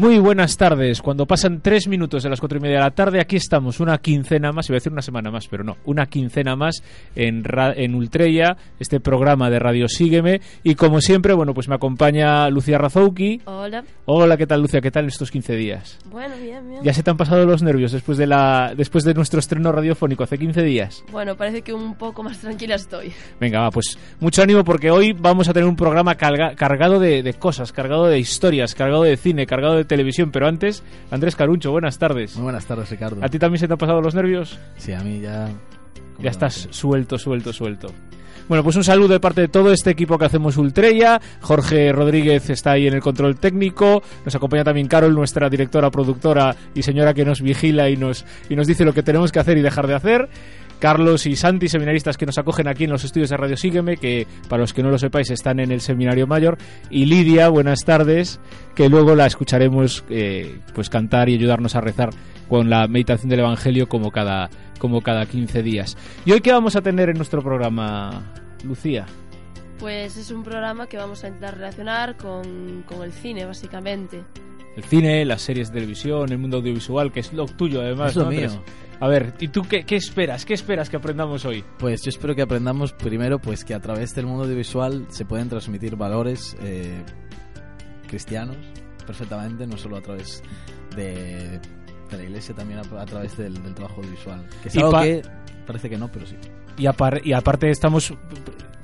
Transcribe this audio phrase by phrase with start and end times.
[0.00, 1.02] Muy buenas tardes.
[1.02, 3.98] Cuando pasan tres minutos de las cuatro y media de la tarde, aquí estamos, una
[3.98, 6.82] quincena más, iba a decir una semana más, pero no, una quincena más
[7.14, 7.42] en,
[7.76, 10.40] en Ultreya, este programa de Radio Sígueme.
[10.62, 13.42] Y como siempre, bueno, pues me acompaña Lucía Razouki.
[13.44, 13.84] Hola.
[14.06, 14.80] Hola, ¿qué tal, Lucía?
[14.80, 15.98] ¿Qué tal estos 15 días?
[16.10, 16.82] Bueno, bien, bien.
[16.82, 20.24] ¿Ya se te han pasado los nervios después de, la, después de nuestro estreno radiofónico
[20.24, 21.04] hace 15 días?
[21.12, 23.12] Bueno, parece que un poco más tranquila estoy.
[23.38, 27.34] Venga, va, pues mucho ánimo porque hoy vamos a tener un programa cargado de, de
[27.34, 31.98] cosas, cargado de historias, cargado de cine, cargado de televisión, pero antes, Andrés Caruncho, buenas
[31.98, 32.36] tardes.
[32.36, 33.22] Muy buenas tardes, Ricardo.
[33.22, 34.56] ¿A ti también se te han pasado los nervios?
[34.78, 35.50] Sí, a mí ya...
[36.22, 37.88] Ya estás suelto, suelto, suelto.
[38.46, 41.20] Bueno, pues un saludo de parte de todo este equipo que hacemos Ultreya.
[41.40, 44.02] Jorge Rodríguez está ahí en el control técnico.
[44.24, 48.56] Nos acompaña también Carol, nuestra directora, productora y señora que nos vigila y nos, y
[48.56, 50.28] nos dice lo que tenemos que hacer y dejar de hacer.
[50.80, 54.26] Carlos y Santi, seminaristas que nos acogen aquí en los estudios de Radio Sígueme, que
[54.48, 56.56] para los que no lo sepáis están en el Seminario Mayor,
[56.88, 58.40] y Lidia, buenas tardes,
[58.74, 62.10] que luego la escucharemos eh, pues cantar y ayudarnos a rezar
[62.48, 65.96] con la meditación del Evangelio como cada, como cada 15 días.
[66.24, 68.32] ¿Y hoy qué vamos a tener en nuestro programa,
[68.64, 69.04] Lucía?
[69.78, 74.24] Pues es un programa que vamos a intentar relacionar con, con el cine, básicamente
[74.76, 78.10] el cine, las series de televisión, el mundo audiovisual, que es lo tuyo además.
[78.10, 78.62] Es lo mío.
[79.00, 80.44] A ver, ¿y tú qué, qué, esperas?
[80.44, 81.64] ¿Qué esperas que aprendamos hoy?
[81.78, 85.48] Pues yo espero que aprendamos primero pues que a través del mundo audiovisual se pueden
[85.48, 87.02] transmitir valores eh,
[88.06, 88.58] cristianos
[89.06, 90.42] perfectamente, no solo a través
[90.94, 91.58] de,
[92.10, 94.46] de la iglesia, también a, a través del, del, trabajo audiovisual.
[94.62, 95.22] Que es algo que
[95.66, 96.36] parece que no, pero sí.
[96.76, 96.84] Y,
[97.28, 98.12] y aparte estamos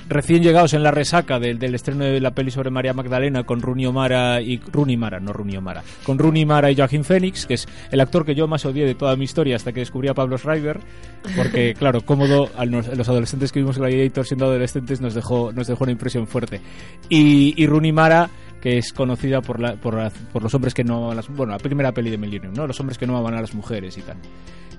[0.09, 3.61] recién llegados en la resaca del, del, estreno de la peli sobre María Magdalena con
[3.61, 7.55] Rooney Mara y Rooney Mara, no Rooney Mara, con Rooney Mara y Joaquín Phoenix, que
[7.55, 10.15] es el actor que yo más odié de toda mi historia hasta que descubrí a
[10.15, 10.81] Pablo Schreiber,
[11.37, 15.84] porque claro, cómodo a los, adolescentes que vimos Gladiator siendo adolescentes nos dejó nos dejó
[15.84, 16.61] una impresión fuerte.
[17.09, 18.31] Y, y Rooney Mara
[18.61, 21.59] que es conocida por, la, por, la, por los hombres que no las bueno la
[21.59, 24.17] primera peli de Millennium no los hombres que no aman a las mujeres y tal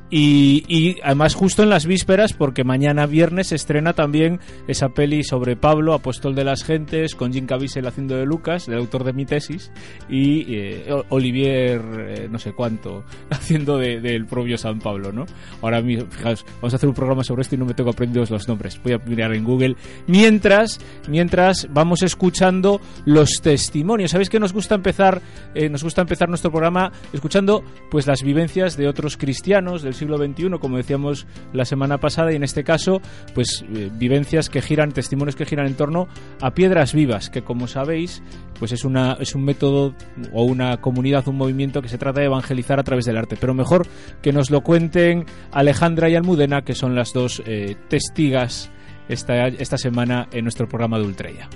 [0.09, 5.55] y, además justo en las vísperas, porque mañana viernes se estrena también esa peli sobre
[5.55, 9.25] Pablo, apóstol de las gentes, con Jim Caviezel haciendo de Lucas, el autor de mi
[9.25, 9.71] tesis,
[10.09, 15.25] y eh, Olivier, eh, no sé cuánto, haciendo del de, propio San Pablo, ¿no?
[15.61, 18.29] Ahora mismo, fijaos, vamos a hacer un programa sobre esto y no me tengo aprendidos
[18.29, 19.75] los nombres, voy a mirar en Google.
[20.07, 20.79] Mientras,
[21.09, 24.11] mientras vamos escuchando los testimonios.
[24.11, 25.21] ¿Sabéis que nos gusta empezar,
[25.53, 30.17] eh, nos gusta empezar nuestro programa escuchando pues las vivencias de otros cristianos, del siglo
[30.17, 33.01] XXI, como decíamos la semana pasada, y en este caso,
[33.33, 36.07] pues eh, vivencias que giran, testimonios que giran en torno
[36.41, 38.23] a piedras vivas, que como sabéis,
[38.59, 39.93] pues es, una, es un método
[40.33, 43.37] o una comunidad, un movimiento que se trata de evangelizar a través del arte.
[43.39, 43.85] Pero mejor
[44.21, 48.71] que nos lo cuenten Alejandra y Almudena, que son las dos eh, testigas
[49.09, 51.49] esta, esta semana en nuestro programa de Ultreya.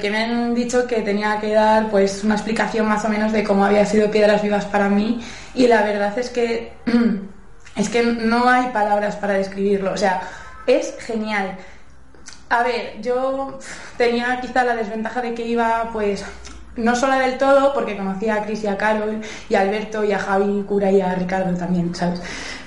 [0.00, 3.44] Que me han dicho que tenía que dar pues una explicación más o menos de
[3.44, 5.20] cómo había sido Piedras Vivas para mí
[5.54, 6.72] y la verdad es que
[7.76, 10.22] es que no hay palabras para describirlo, o sea,
[10.66, 11.56] es genial.
[12.48, 13.58] A ver, yo
[13.96, 16.24] tenía quizá la desventaja de que iba pues
[16.76, 20.12] no sola del todo porque conocía a Cris y a Carol y a Alberto y
[20.12, 22.20] a Javi Cura y a Ricardo también, ¿sabes?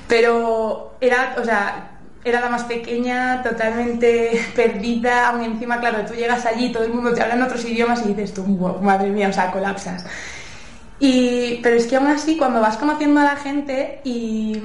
[0.08, 1.93] Pero era, o sea,
[2.24, 7.14] era la más pequeña, totalmente perdida, aún encima, claro, tú llegas allí, todo el mundo
[7.14, 8.44] te habla en otros idiomas y dices tú,
[8.82, 10.06] madre mía, o sea, colapsas.
[11.00, 14.62] Y, pero es que aún así, cuando vas conociendo a la gente y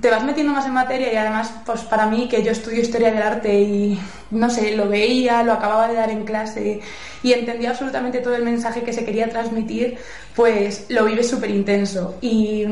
[0.00, 3.10] te vas metiendo más en materia, y además, pues para mí, que yo estudio historia
[3.10, 3.98] del arte y
[4.30, 6.80] no sé, lo veía, lo acababa de dar en clase
[7.24, 9.98] y entendía absolutamente todo el mensaje que se quería transmitir,
[10.36, 12.16] pues lo vives súper intenso.
[12.20, 12.64] Y,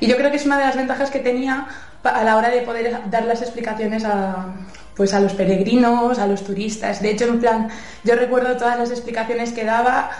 [0.00, 1.68] y yo creo que es una de las ventajas que tenía
[2.02, 4.46] a la hora de poder dar las explicaciones a,
[4.96, 7.02] pues a los peregrinos, a los turistas.
[7.02, 7.68] De hecho, en plan,
[8.04, 10.10] yo recuerdo todas las explicaciones que daba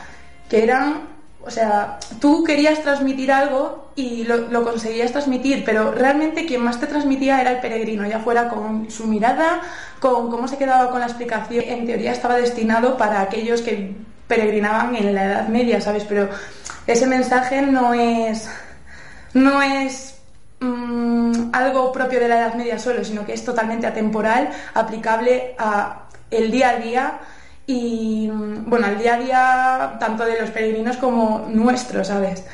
[0.49, 1.03] que eran,
[1.43, 6.81] o sea, tú querías transmitir algo y lo, lo conseguías transmitir, pero realmente quien más
[6.81, 9.61] te transmitía era el peregrino, ya fuera con su mirada,
[10.01, 11.65] con cómo se quedaba con la explicación.
[11.67, 13.95] En teoría estaba destinado para aquellos que
[14.27, 16.05] peregrinaban en la Edad Media, ¿sabes?
[16.05, 16.29] Pero
[16.87, 18.49] ese mensaje no es,
[19.35, 20.20] no es
[20.61, 26.07] mmm, algo propio de la Edad Media solo, sino que es totalmente atemporal, aplicable a
[26.31, 27.19] el día a día
[27.67, 32.45] y bueno, al día a día tanto de los peregrinos como nuestro, ¿sabes?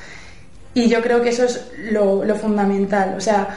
[0.74, 3.14] Y yo creo que eso es lo, lo fundamental.
[3.16, 3.48] O sea,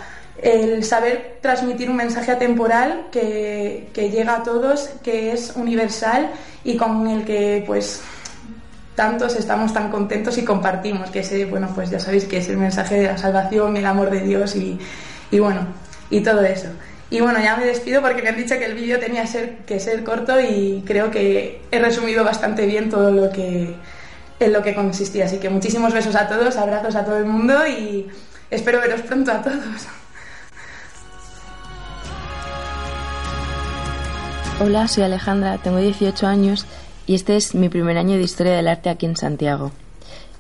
[0.42, 6.30] el saber transmitir un mensaje atemporal que, que llega a todos, que es universal
[6.64, 8.02] y con el que pues
[9.00, 12.58] tantos estamos tan contentos y compartimos, que ese, bueno, pues ya sabéis que es el
[12.58, 14.78] mensaje de la salvación, el amor de Dios y,
[15.32, 15.62] y bueno,
[16.10, 16.68] y todo eso.
[17.10, 19.80] Y bueno, ya me despido porque me han dicho que el vídeo tenía ser, que
[19.80, 23.74] ser corto y creo que he resumido bastante bien todo lo que
[24.38, 25.28] en lo que consistía.
[25.28, 28.06] Así que muchísimos besos a todos, abrazos a todo el mundo y
[28.52, 29.88] espero veros pronto a todos.
[34.60, 36.68] Hola, soy Alejandra, tengo 18 años
[37.10, 39.72] y este es mi primer año de historia del arte aquí en Santiago.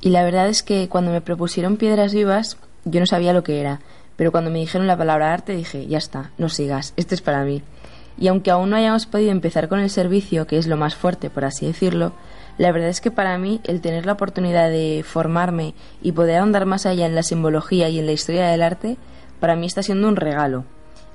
[0.01, 3.60] Y la verdad es que cuando me propusieron piedras vivas, yo no sabía lo que
[3.60, 3.80] era,
[4.16, 7.44] pero cuando me dijeron la palabra arte dije, ya está, no sigas, esto es para
[7.44, 7.63] mí.
[8.19, 11.31] Y aunque aún no hayamos podido empezar con el servicio, que es lo más fuerte,
[11.31, 12.13] por así decirlo,
[12.60, 15.74] la verdad es que para mí el tener la oportunidad de formarme
[16.04, 18.98] y poder andar más allá en la simbología y en la historia del arte,
[19.39, 20.65] para mí está siendo un regalo.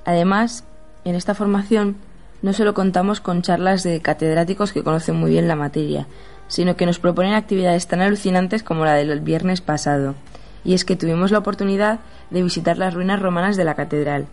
[0.03, 0.65] Además,
[1.05, 1.95] en esta formación
[2.45, 6.05] no solo contamos con charlas de catedráticos que conocen muy bien la materia,
[6.47, 10.13] sino que nos proponen actividades tan alucinantes como la del viernes pasado.
[10.63, 14.27] Y es que tuvimos la oportunidad de visitar las ruinas romanas de la catedral.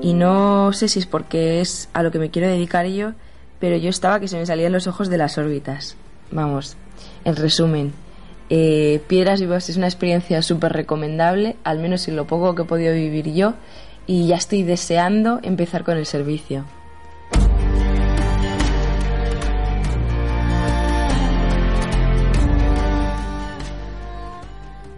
[0.00, 3.12] Y no sé si es porque es a lo que me quiero dedicar yo,
[3.60, 5.94] pero yo estaba que se me salían los ojos de las órbitas.
[6.32, 6.76] Vamos,
[7.24, 7.92] en resumen,
[8.50, 12.64] eh, Piedras Vivas es una experiencia súper recomendable, al menos en lo poco que he
[12.64, 13.54] podido vivir yo,
[14.08, 16.64] y ya estoy deseando empezar con el servicio.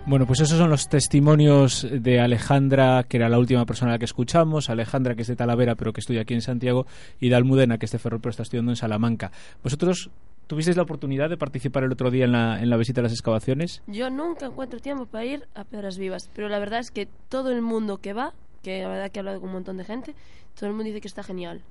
[0.06, 3.98] Bueno, pues esos son los testimonios de Alejandra, que era la última persona a la
[3.98, 6.86] que escuchamos, Alejandra, que es de Talavera, pero que estudia aquí en Santiago,
[7.20, 9.32] y de Almudena, que es de Ferrol, pero está estudiando en Salamanca.
[9.62, 10.10] ¿Vosotros
[10.46, 13.12] tuvisteis la oportunidad de participar el otro día en la, en la visita a las
[13.12, 13.82] excavaciones?
[13.86, 17.50] Yo nunca encuentro tiempo para ir a Piedras Vivas, pero la verdad es que todo
[17.50, 20.14] el mundo que va, que la verdad que he hablado con un montón de gente,
[20.54, 21.62] todo el mundo dice que está genial.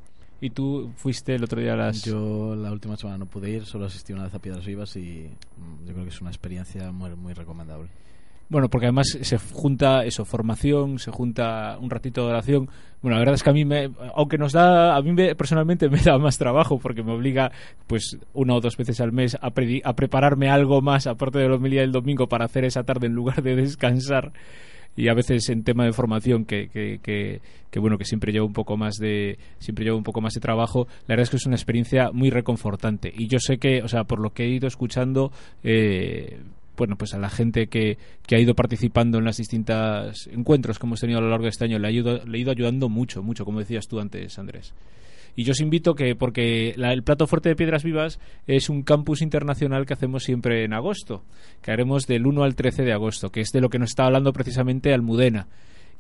[0.42, 2.02] ¿Y tú fuiste el otro día a las...?
[2.02, 5.30] Yo la última semana no pude ir, solo asistí una vez a Piedras Vivas y
[5.58, 7.90] mm, yo creo que es una experiencia muy, muy recomendable.
[8.54, 12.70] Bueno, porque además se junta eso, formación, se junta un ratito de oración.
[13.02, 15.90] Bueno, la verdad es que a mí, me, aunque nos da, a mí me, personalmente
[15.90, 17.52] me da más trabajo porque me obliga,
[17.88, 21.50] pues, una o dos veces al mes a, pre a prepararme algo más, aparte de
[21.50, 24.34] la homilía del domingo, para hacer esa tarde en lugar de descansar.
[24.96, 27.00] Y a veces en tema de formación, que, que,
[27.72, 30.42] que, bueno, que siempre lleva un poco más de, siempre lleva un poco más de
[30.42, 30.86] trabajo.
[31.08, 33.12] La verdad es que es una experiencia muy reconfortante.
[33.16, 35.32] Y yo sé que, o sea, por lo que he ido escuchando,
[35.64, 36.38] eh,
[36.78, 40.86] bueno, pues a la gente que, que ha ido participando en los distintos encuentros que
[40.86, 42.90] hemos tenido a lo largo de este año le ha ido, le ha ido ayudando
[42.90, 44.74] mucho, mucho, como decías tú antes, Andrés.
[45.36, 48.84] Y yo os invito que, porque la, el plato fuerte de Piedras Vivas es un
[48.84, 51.24] campus internacional que hacemos siempre en agosto,
[51.62, 54.06] que haremos del 1 al 13 de agosto, que es de lo que nos está
[54.06, 55.48] hablando precisamente Almudena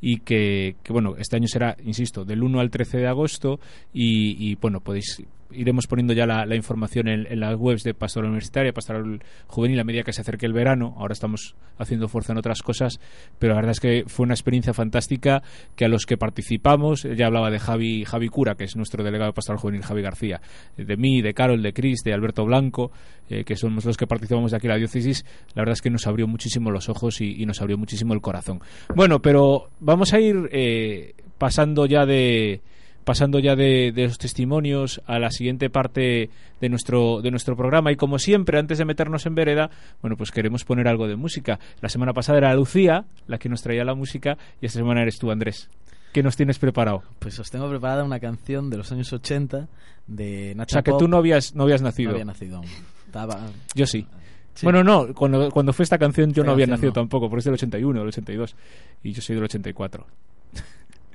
[0.05, 3.59] y que, que, bueno, este año será, insisto, del 1 al 13 de agosto
[3.93, 5.23] y, y bueno, podéis
[5.53, 9.79] iremos poniendo ya la, la información en, en, las webs de Pastoral Universitaria, Pastoral Juvenil
[9.79, 10.95] a medida que se acerque el verano.
[10.97, 12.99] Ahora estamos haciendo fuerza en otras cosas,
[13.39, 15.43] pero la verdad es que fue una experiencia fantástica
[15.75, 19.31] que a los que participamos, ya hablaba de Javi, Javi Cura, que es nuestro delegado
[19.31, 20.41] de Pastoral Juvenil, Javi García,
[20.77, 22.91] de mí, de Carol, de Cris, de Alberto Blanco,
[23.29, 25.25] eh, que somos los que participamos de aquí en la diócesis,
[25.55, 28.61] la verdad es que nos abrió muchísimo los ojos y, nos abrió muchísimo el corazón.
[28.95, 32.61] Bueno, pero vamos a ir eh, pasando ya de
[33.03, 36.29] pasando ya de, de, los testimonios a la siguiente parte
[36.61, 37.91] de nuestro, de nuestro programa.
[37.91, 39.69] Y como siempre, antes de meternos en vereda,
[40.01, 41.59] bueno, pues queremos poner algo de música.
[41.81, 45.17] La semana pasada era Lucía la que nos traía la música y esta semana eres
[45.17, 45.69] tú, Andrés.
[46.13, 47.03] ¿Qué nos tienes preparado?
[47.19, 49.67] Pues os tengo preparada una canción de los años 80
[50.05, 50.99] de Nacha O sea, que Pop.
[50.99, 52.11] tú no habías, no habías nacido.
[52.11, 52.67] No había nacido aún.
[53.07, 53.47] Estaba...
[53.73, 54.05] Yo sí.
[54.53, 54.65] Sí.
[54.67, 56.93] Bueno, no, cuando, cuando fue esta canción yo esta no había nacido no.
[56.93, 58.55] tampoco, porque es del 81, del 82,
[59.01, 60.05] y yo soy del 84.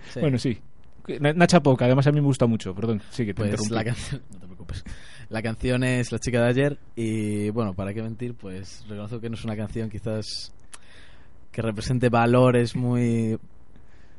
[0.09, 0.21] Sí.
[0.21, 0.59] bueno, sí.
[1.21, 4.23] Nacha Poca, además a mí me gusta mucho, perdón, sí que te pues la canción,
[4.33, 4.85] no te preocupes.
[5.31, 9.29] La canción es La chica de ayer y bueno, para qué mentir, pues reconozco que
[9.29, 10.53] no es una canción quizás
[11.53, 13.38] que represente valores muy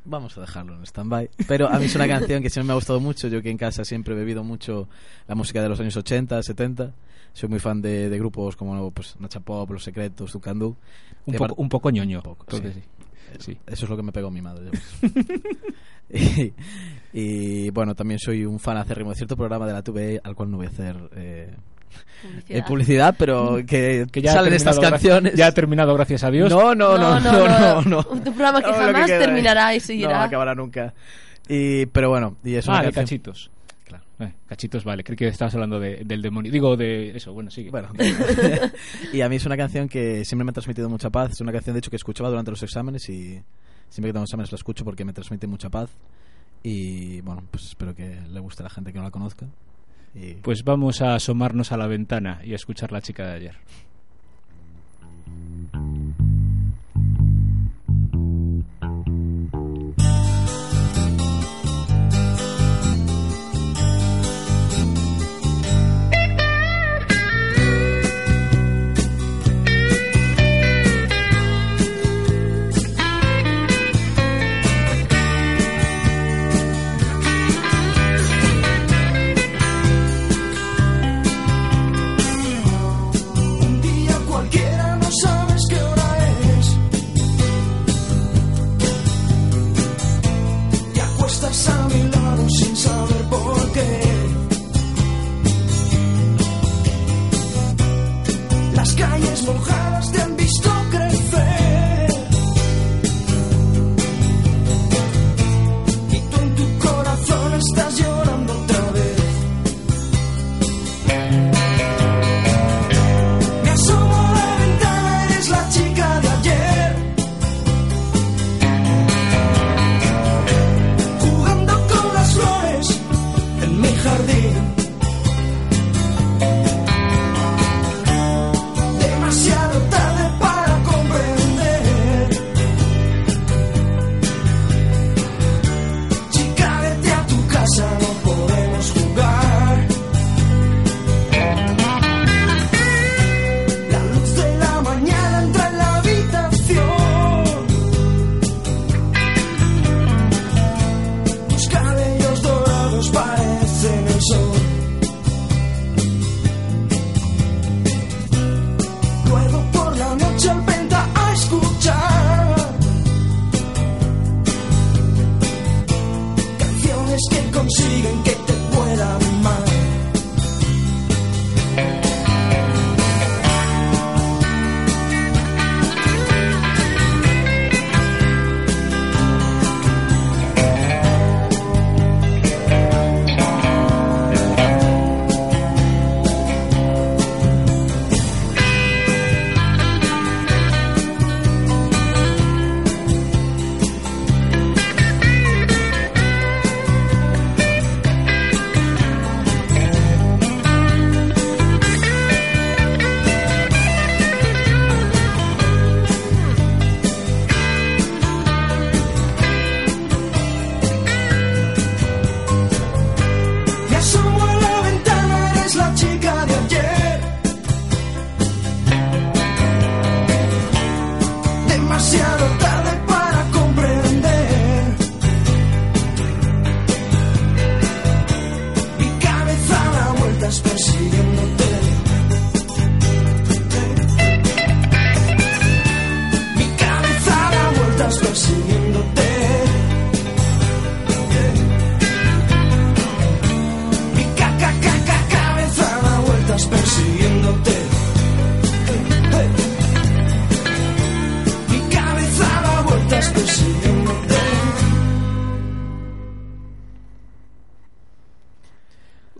[0.05, 1.29] vamos a dejarlo en stand-by.
[1.48, 3.27] Pero a mí es una canción que siempre me ha gustado mucho.
[3.27, 4.89] Yo que en casa siempre he bebido mucho
[5.27, 6.93] la música de los años 80, 70.
[7.34, 10.75] Soy muy fan de, de grupos como pues, Nacha Pop, Los Secretos, Tucandú.
[11.25, 12.17] Un, poco, un poco ñoño.
[12.17, 12.63] Un poco, sí.
[13.38, 13.58] Sí.
[13.67, 14.72] Eso es lo que me pegó mi madre.
[16.13, 16.54] y,
[17.13, 20.51] y, bueno, también soy un fan acérrimo de cierto programa de la TV al cual
[20.51, 21.54] no voy a hacer eh,
[22.22, 22.58] publicidad.
[22.58, 25.34] Eh, publicidad, pero que, que ya salen estas canciones.
[25.36, 26.50] Ya ha terminado, gracias a Dios.
[26.50, 27.48] No, no, no, no, no.
[27.82, 28.06] no, no.
[28.10, 30.20] Un programa que jamás que terminará y seguirá.
[30.20, 30.94] No acabará nunca.
[31.48, 32.72] Y, pero bueno, y eso.
[32.72, 33.50] Ah, de cachitos.
[33.86, 34.04] Claro.
[34.20, 35.04] Eh, cachitos, vale.
[35.04, 36.51] Creo que estabas hablando de, del demonio.
[36.51, 37.72] Digo, de eso, bueno, sigue.
[37.72, 37.89] Bueno,
[39.13, 41.32] y a mí es una canción que siempre me ha transmitido mucha paz.
[41.32, 43.42] Es una canción, de hecho, que escuchaba durante los exámenes y
[43.89, 45.89] siempre que tengo exámenes la escucho porque me transmite mucha paz
[46.63, 49.48] y bueno, pues espero que le guste a la gente que no la conozca.
[50.15, 53.55] Y Pues vamos a asomarnos a la ventana y a escuchar la chica de ayer.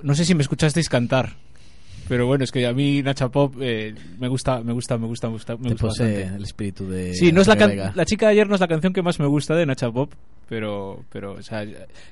[0.10, 1.36] No sé si me escuchasteis cantar,
[2.08, 5.28] pero bueno, es que a mí Nacha Pop eh, me gusta, me gusta, me gusta,
[5.28, 6.24] me gusta, me gusta bastante.
[6.24, 7.13] el espíritu de.
[7.13, 9.28] Sí, no es la, la chica de ayer no es la canción que más me
[9.28, 10.12] gusta de Nacha Pop,
[10.50, 11.63] pero, pero o sea,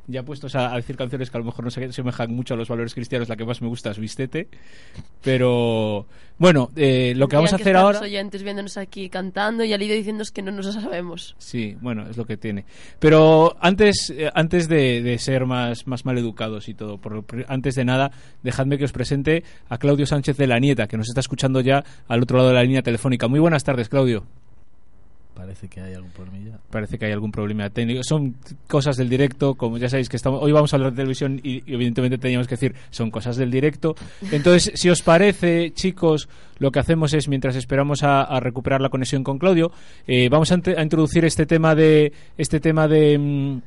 [0.06, 2.70] ya, puestos a, decir canciones que a lo mejor no se asemejan mucho a los
[2.70, 4.48] valores cristianos, la que más me gusta es Vistete,
[5.24, 6.06] pero
[6.38, 8.00] bueno, eh, lo que vamos a hacer ahora...
[8.00, 11.36] Los oyentes viéndonos aquí cantando y al ido diciéndonos que no nos lo sabemos.
[11.40, 12.66] Sí, bueno, es lo que tiene.
[13.00, 17.86] Pero antes, eh, antes de, de ser más, más maleducados y todo, por- antes de
[17.86, 18.12] nada,
[18.44, 21.84] dejadme que os presente a Claudio Sánchez de la Nieta, que nos está escuchando ya
[22.08, 23.28] al otro lado de la línea telefónica.
[23.28, 24.24] Muy buenas tardes, Claudio.
[25.38, 26.58] Parece que hay algún problemilla.
[26.72, 28.02] Parece que hay algún problema técnico.
[28.04, 28.36] Son
[28.68, 31.58] cosas del directo, como ya sabéis que estamos, hoy vamos a hablar de televisión y,
[31.70, 33.96] y evidentemente teníamos que decir, son cosas del directo.
[34.32, 36.28] Entonces, si os parece, chicos,
[36.58, 39.72] lo que hacemos es, mientras esperamos a, a recuperar la conexión con Claudio,
[40.08, 43.62] eh, vamos a, a introducir este tema de, este tema de, mm,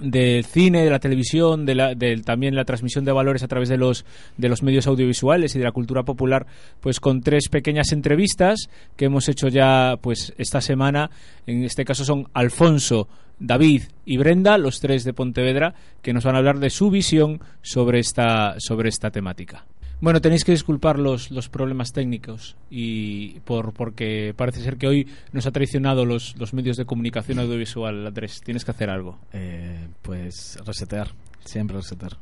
[0.00, 3.68] del cine, de la televisión, de la, del- también la transmisión de valores a través
[3.68, 4.04] de los,
[4.36, 6.46] de los medios audiovisuales y de la cultura popular,
[6.80, 11.10] pues con tres pequeñas entrevistas que hemos hecho ya pues esta semana.
[11.46, 13.08] En este caso son Alfonso,
[13.38, 17.40] David y Brenda, los tres de Pontevedra, que nos van a hablar de su visión
[17.60, 19.64] sobre esta, sobre esta temática.
[20.02, 25.08] Bueno, tenéis que disculpar los, los problemas técnicos y por porque parece ser que hoy
[25.30, 28.40] nos ha traicionado los, los medios de comunicación audiovisual, Andrés.
[28.44, 29.20] Tienes que hacer algo.
[29.32, 31.12] Eh, pues resetear,
[31.44, 32.18] siempre resetear.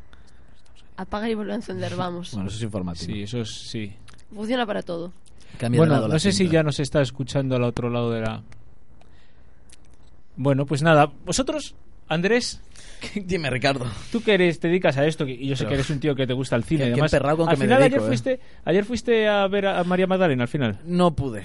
[0.98, 2.34] Apaga y vuelve a encender, vamos.
[2.34, 3.14] Bueno, eso es informativo.
[3.14, 3.90] Sí, eso es sí.
[4.30, 5.14] Funciona para todo.
[5.56, 8.20] Cambia de Bueno, la no sé si ya nos está escuchando al otro lado de
[8.20, 8.42] la.
[10.36, 11.74] Bueno, pues nada, vosotros,
[12.10, 12.60] Andrés,
[13.14, 13.86] Dime, Ricardo.
[14.12, 16.14] tú que eres, te dedicas a esto, y yo sé Pero- que eres un tío
[16.14, 16.92] que te gusta el cine.
[16.92, 18.06] Con al que me final dedico, ayer eh.
[18.06, 20.78] fuiste, ayer fuiste a ver a María Magdalena al final.
[20.84, 21.44] No pude.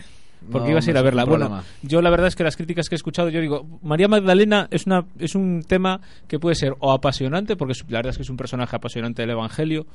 [0.52, 1.24] Porque No, ibas a ir a verla.
[1.26, 4.68] Bueno, yo la verdad es que las críticas que he escuchado, yo digo, María Magdalena
[4.70, 8.24] es una es un tema que puede ser o apasionante, porque la verdad es que
[8.24, 9.88] es un personaje apasionante del Evangelio,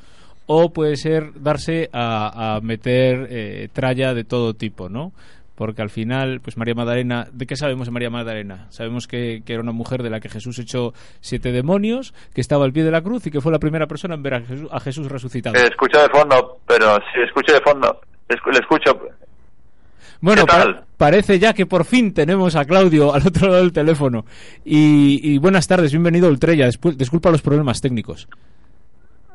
[0.47, 5.13] o puede ser darse a, a meter eh, tralla de todo tipo, ¿no?
[5.61, 8.69] Porque al final, pues María Magdalena, ¿de qué sabemos de María Magdalena?
[8.71, 12.65] Sabemos que, que era una mujer de la que Jesús echó siete demonios, que estaba
[12.65, 14.71] al pie de la cruz y que fue la primera persona en ver a Jesús,
[14.73, 15.57] a Jesús resucitado.
[15.57, 18.01] Eh, escucho de fondo, pero sí, escucho de fondo.
[18.31, 18.99] Le escucho.
[20.23, 20.47] Bueno,
[20.97, 24.25] parece ya que por fin tenemos a Claudio al otro lado del teléfono.
[24.65, 26.71] Y, y buenas tardes, bienvenido a Ultrella.
[26.97, 28.29] Disculpa los problemas técnicos.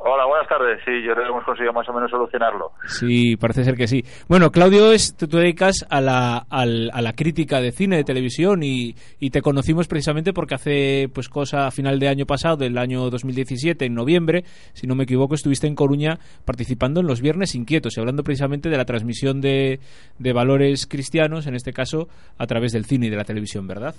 [0.07, 0.79] Hola, buenas tardes.
[0.85, 2.73] Sí, yo creo que hemos conseguido más o menos solucionarlo.
[2.85, 4.03] Sí, parece ser que sí.
[4.29, 8.03] Bueno, Claudio, es, tú te dedicas a la, al- a la crítica de cine, de
[8.03, 12.55] televisión y, y te conocimos precisamente porque hace pues cosa a final de año pasado,
[12.57, 14.43] del año 2017, en noviembre,
[14.73, 18.69] si no me equivoco, estuviste en Coruña participando en los Viernes Inquietos y hablando precisamente
[18.69, 19.79] de la transmisión de,
[20.19, 23.95] de valores cristianos, en este caso, a través del cine y de la televisión, ¿verdad?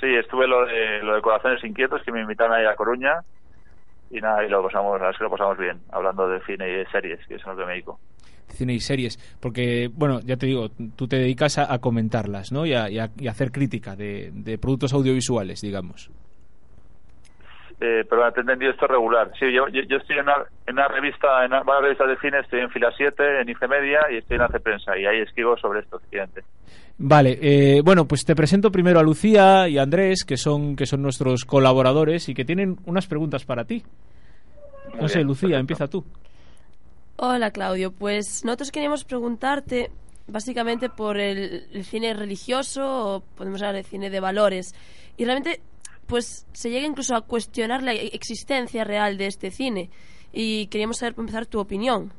[0.00, 3.16] Sí, estuve lo de, lo de Corazones Inquietos, que me invitaron ahí a Coruña.
[4.10, 6.86] Y nada, y lo pasamos, es que lo pasamos bien, hablando de cine y de
[6.90, 7.98] series, que es lo que me dedico.
[8.48, 12.64] cine y series, porque, bueno, ya te digo, tú te dedicas a, comentarlas, ¿no?
[12.64, 16.10] Y a, hacer crítica de productos audiovisuales, digamos.
[17.80, 19.30] Eh, pero te he entendido esto regular.
[19.38, 20.34] Sí, yo, yo, yo estoy en una,
[20.66, 23.68] en una revista, en una- varias revistas de cine, estoy en Fila 7, en IFE
[23.68, 24.98] Media y estoy en Hace Prensa.
[24.98, 26.42] Y ahí escribo sobre esto, efectivamente.
[26.98, 30.86] Vale, eh, bueno, pues te presento primero a Lucía y a Andrés, que son, que
[30.86, 33.84] son nuestros colaboradores y que tienen unas preguntas para ti.
[34.94, 35.60] Muy No sé, bien, Lucía, perfecto.
[35.60, 36.04] empieza tú.
[37.16, 39.90] Hola Claudio, pues nosotros queríamos preguntarte
[40.26, 44.74] básicamente por el, el cine religioso o podemos hablar de cine de valores
[45.16, 45.60] y realmente
[46.08, 49.90] pues se llega incluso a cuestionar la existencia real de este cine
[50.32, 52.10] y queríamos saber por empezar tu opinión.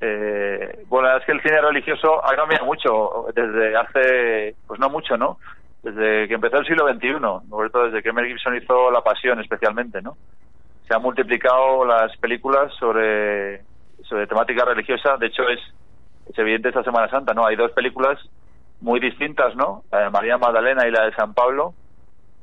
[0.00, 5.16] Eh, bueno, es que el cine religioso ha cambiado mucho desde hace, pues no mucho,
[5.16, 5.38] ¿no?
[5.82, 9.40] Desde que empezó el siglo XXI, sobre todo desde que Mel Gibson hizo La Pasión
[9.40, 10.16] especialmente, ¿no?
[10.88, 13.62] Se han multiplicado las películas sobre,
[14.04, 15.60] sobre temática religiosa, de hecho es,
[16.30, 17.46] es evidente esta Semana Santa, ¿no?
[17.46, 18.18] Hay dos películas
[18.80, 19.84] muy distintas, ¿no?
[19.90, 21.74] La de María Magdalena y la de San Pablo.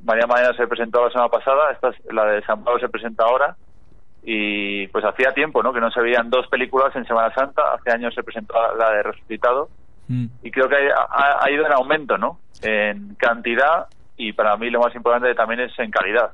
[0.04, 3.24] María Magdalena se presentó la semana pasada, esta es- la de San Pablo se presenta
[3.24, 3.56] ahora
[4.22, 5.72] y pues hacía tiempo ¿no?
[5.72, 9.02] que no se veían dos películas en Semana Santa hace años se presentó la de
[9.02, 9.68] Resucitado
[10.10, 10.26] Mm.
[10.42, 12.38] y creo que ha, ha- ha ido en aumento ¿no?
[12.62, 16.30] en cantidad y para mí lo más importante también es en calidad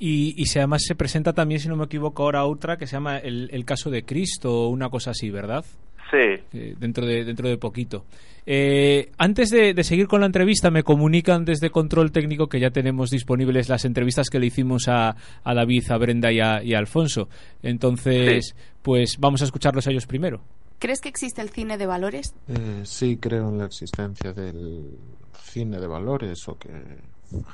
[0.00, 2.92] Y, y si además se presenta también, si no me equivoco, ahora otra que se
[2.96, 5.64] llama El, el caso de Cristo o una cosa así, ¿verdad?
[6.10, 8.04] Sí Eh, dentro de dentro de poquito.
[8.50, 12.70] Eh, antes de, de seguir con la entrevista, me comunican desde Control Técnico que ya
[12.70, 16.72] tenemos disponibles las entrevistas que le hicimos a, a David, a Brenda y a, y
[16.72, 17.28] a Alfonso.
[17.62, 20.40] Entonces, pues vamos a escucharlos a ellos primero.
[20.78, 22.34] ¿Crees que existe el cine de valores?
[22.48, 24.96] Eh, sí creo en la existencia del
[25.42, 26.70] cine de valores o que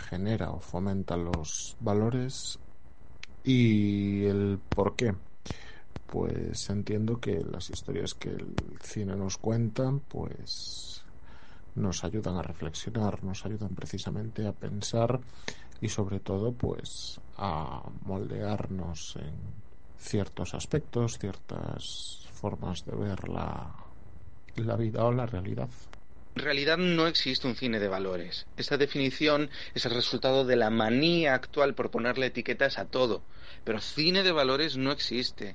[0.09, 2.61] genera o fomenta los valores
[3.43, 5.13] y el por qué.
[6.07, 11.03] Pues entiendo que las historias que el cine nos cuenta pues
[11.75, 15.21] nos ayudan a reflexionar, nos ayudan precisamente a pensar
[15.81, 19.35] y sobre todo pues a moldearnos en
[19.99, 23.75] ciertos aspectos, ciertas formas de ver la,
[24.57, 25.69] la vida o la realidad.
[26.37, 28.47] En realidad no existe un cine de valores.
[28.57, 33.23] Esta definición es el resultado de la manía actual por ponerle etiquetas a todo.
[33.63, 35.55] Pero cine de valores no existe,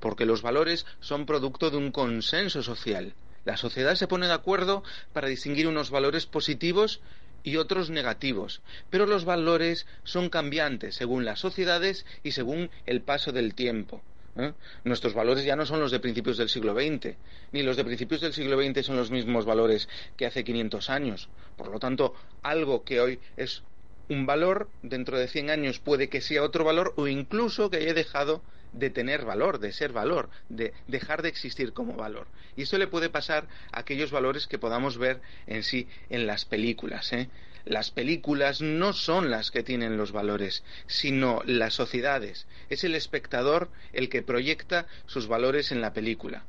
[0.00, 3.14] porque los valores son producto de un consenso social.
[3.44, 4.82] La sociedad se pone de acuerdo
[5.12, 7.00] para distinguir unos valores positivos
[7.42, 8.60] y otros negativos,
[8.90, 14.02] pero los valores son cambiantes según las sociedades y según el paso del tiempo.
[14.36, 14.52] ¿eh?
[14.84, 17.16] Nuestros valores ya no son los de principios del siglo XX,
[17.52, 21.28] ni los de principios del siglo XX son los mismos valores que hace 500 años.
[21.56, 23.62] Por lo tanto, algo que hoy es
[24.08, 27.94] un valor, dentro de 100 años puede que sea otro valor o incluso que haya
[27.94, 32.26] dejado de tener valor, de ser valor, de dejar de existir como valor.
[32.56, 36.44] Y esto le puede pasar a aquellos valores que podamos ver en sí en las
[36.44, 37.12] películas.
[37.12, 37.28] ¿eh?
[37.64, 42.46] las películas no son las que tienen los valores, sino las sociedades.
[42.68, 46.44] Es el espectador el que proyecta sus valores en la película.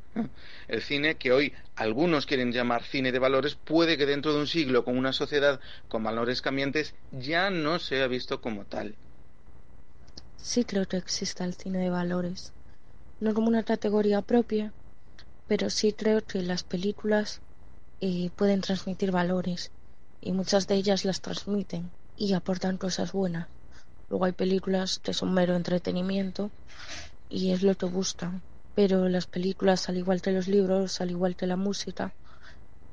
[0.68, 4.48] El cine, que hoy algunos quieren llamar cine de valores, puede que dentro de un
[4.48, 8.96] siglo, con una sociedad con valores cambiantes, ya no sea visto como tal.
[10.44, 12.52] Sí creo que exista el cine de valores.
[13.20, 14.74] No como una categoría propia,
[15.48, 17.42] pero sí creo que las películas
[18.02, 19.72] eh, pueden transmitir valores
[20.20, 23.50] y muchas de ellas las transmiten y aportan cosas buenas.
[24.10, 26.50] Luego hay películas que son mero entretenimiento
[27.30, 28.42] y es lo que buscan,
[28.74, 32.16] pero las películas, al igual que los libros, al igual que la música,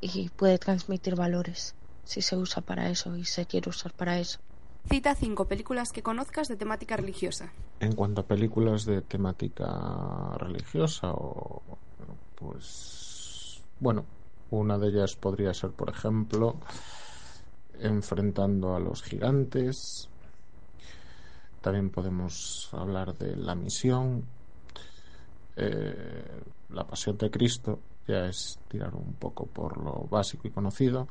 [0.00, 4.38] y puede transmitir valores si se usa para eso y se quiere usar para eso.
[4.88, 7.52] Cita cinco películas que conozcas de temática religiosa.
[7.78, 11.62] En cuanto a películas de temática religiosa, o,
[12.34, 14.06] pues bueno,
[14.50, 16.56] una de ellas podría ser, por ejemplo,
[17.78, 20.08] enfrentando a los gigantes.
[21.60, 24.24] También podemos hablar de la misión,
[25.56, 31.08] eh, la pasión de Cristo, ya es tirar un poco por lo básico y conocido,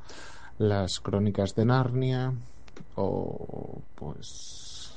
[0.58, 2.34] las crónicas de Narnia
[2.96, 4.94] o pues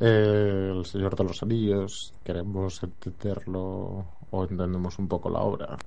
[0.00, 5.78] eh, el Señor de los Anillos, queremos entenderlo o entendemos un poco la obra.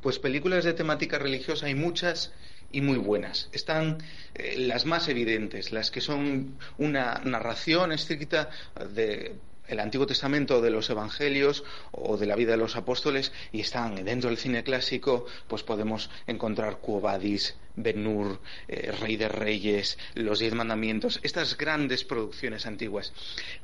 [0.00, 2.32] Pues películas de temática religiosa hay muchas
[2.70, 3.48] y muy buenas.
[3.52, 3.98] Están
[4.34, 8.50] eh, las más evidentes, las que son una narración estricta
[8.94, 9.36] de
[9.66, 11.62] el Antiguo Testamento de los Evangelios
[11.92, 16.10] o de la vida de los apóstoles y están dentro del cine clásico, pues podemos
[16.26, 23.12] encontrar Cuobadis, Ben-Hur, eh, Rey de Reyes, Los Diez Mandamientos, estas grandes producciones antiguas.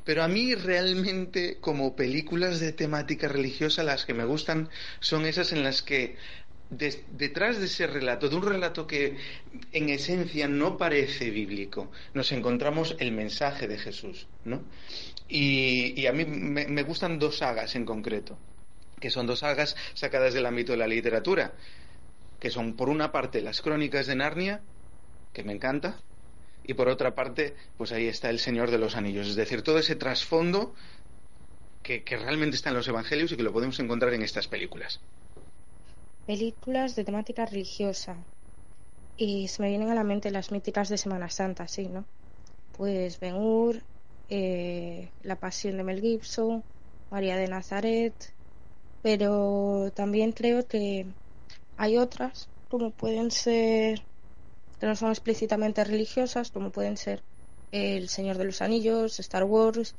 [0.04, 4.68] Pero a mí realmente como películas de temática religiosa las que me gustan
[5.00, 6.16] son esas en las que
[6.70, 9.16] detrás de ese relato, de un relato que
[9.72, 14.62] en esencia no parece bíblico, nos encontramos el mensaje de Jesús, ¿no?
[15.28, 18.38] Y, a mí me, gustan dos sagas en concreto,
[19.00, 21.54] que son dos sagas sacadas del ámbito de la literatura,
[22.44, 24.60] que son por una parte las crónicas de Narnia,
[25.32, 26.02] que me encanta,
[26.62, 29.78] y por otra parte, pues ahí está el Señor de los Anillos, es decir, todo
[29.78, 30.74] ese trasfondo
[31.82, 35.00] que, realmente está en los Evangelios y que lo podemos encontrar en estas películas.
[36.26, 38.14] Películas de temática religiosa.
[39.16, 42.04] Y se me vienen a la mente las míticas de Semana Santa, sí, ¿no?
[42.76, 43.80] Pues Ben Hur,
[44.28, 46.62] eh, La Pasión de Mel Gibson,
[47.10, 48.34] María de Nazaret,
[49.00, 51.06] pero también creo que
[51.76, 54.04] hay otras, como pueden ser,
[54.78, 57.22] que no son explícitamente religiosas, como pueden ser
[57.72, 59.94] El Señor de los Anillos, Star Wars,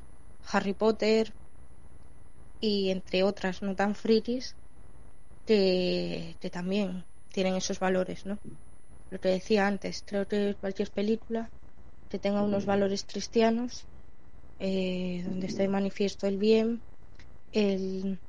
[0.51, 1.33] Harry Potter,
[2.61, 4.55] y entre otras no tan frikis,
[5.45, 8.39] que, que también tienen esos valores, ¿no?
[9.11, 11.49] Lo que decía antes, creo que cualquier película
[12.09, 13.85] que tenga unos valores cristianos
[14.59, 16.81] eh, donde esté manifiesto el bien,
[17.51, 18.19] el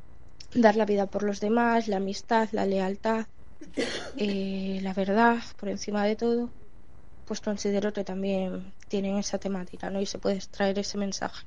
[0.54, 3.26] dar la vida por los demás, la amistad, la lealtad,
[4.16, 6.54] eh, la verdad por encima de todo,
[7.24, 10.00] pues considero que también tienen esa temática, ¿no?
[10.00, 11.44] Y se puede extraer ese mensaje.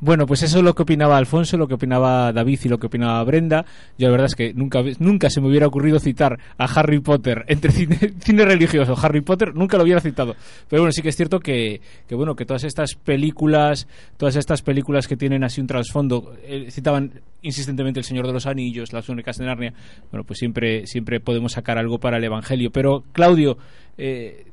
[0.00, 2.88] Bueno, pues eso es lo que opinaba Alfonso, lo que opinaba David y lo que
[2.88, 3.64] opinaba Brenda.
[3.98, 7.44] Yo la verdad es que nunca, nunca se me hubiera ocurrido citar a Harry Potter
[7.48, 7.70] entre
[8.20, 8.96] cine, religioso.
[9.00, 10.34] Harry Potter nunca lo hubiera citado.
[10.68, 14.62] Pero bueno, sí que es cierto que, que bueno, que todas estas películas, todas estas
[14.62, 19.08] películas que tienen así un trasfondo, eh, citaban insistentemente El Señor de los Anillos, Las
[19.08, 19.74] Únicas de Narnia.
[20.10, 22.70] Bueno, pues siempre, siempre podemos sacar algo para el Evangelio.
[22.72, 23.58] Pero Claudio,
[23.96, 24.46] eh,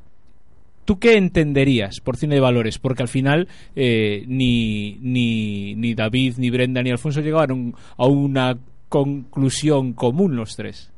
[0.85, 2.79] ¿Tú qué entenderías por cine de valores?
[2.79, 8.55] Porque al final eh, ni, ni, ni David, ni Brenda, ni Alfonso llegaron a una
[8.89, 10.91] conclusión común los tres.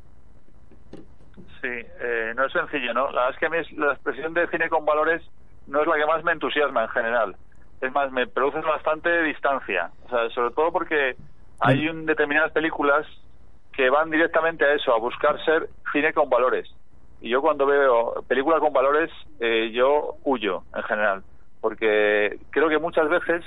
[1.61, 3.11] Sí, eh, no es sencillo, ¿no?
[3.11, 5.21] La verdad es que a mí la expresión de cine con valores
[5.67, 7.35] no es la que más me entusiasma en general.
[7.81, 9.91] Es más, me produce bastante distancia.
[10.05, 11.15] O sea, sobre todo porque
[11.59, 13.05] hay un, determinadas películas
[13.73, 16.73] que van directamente a eso, a buscar ser cine con valores.
[17.23, 19.09] Y yo cuando veo películas con valores,
[19.39, 21.23] eh, yo huyo en general,
[21.61, 23.45] porque creo que muchas veces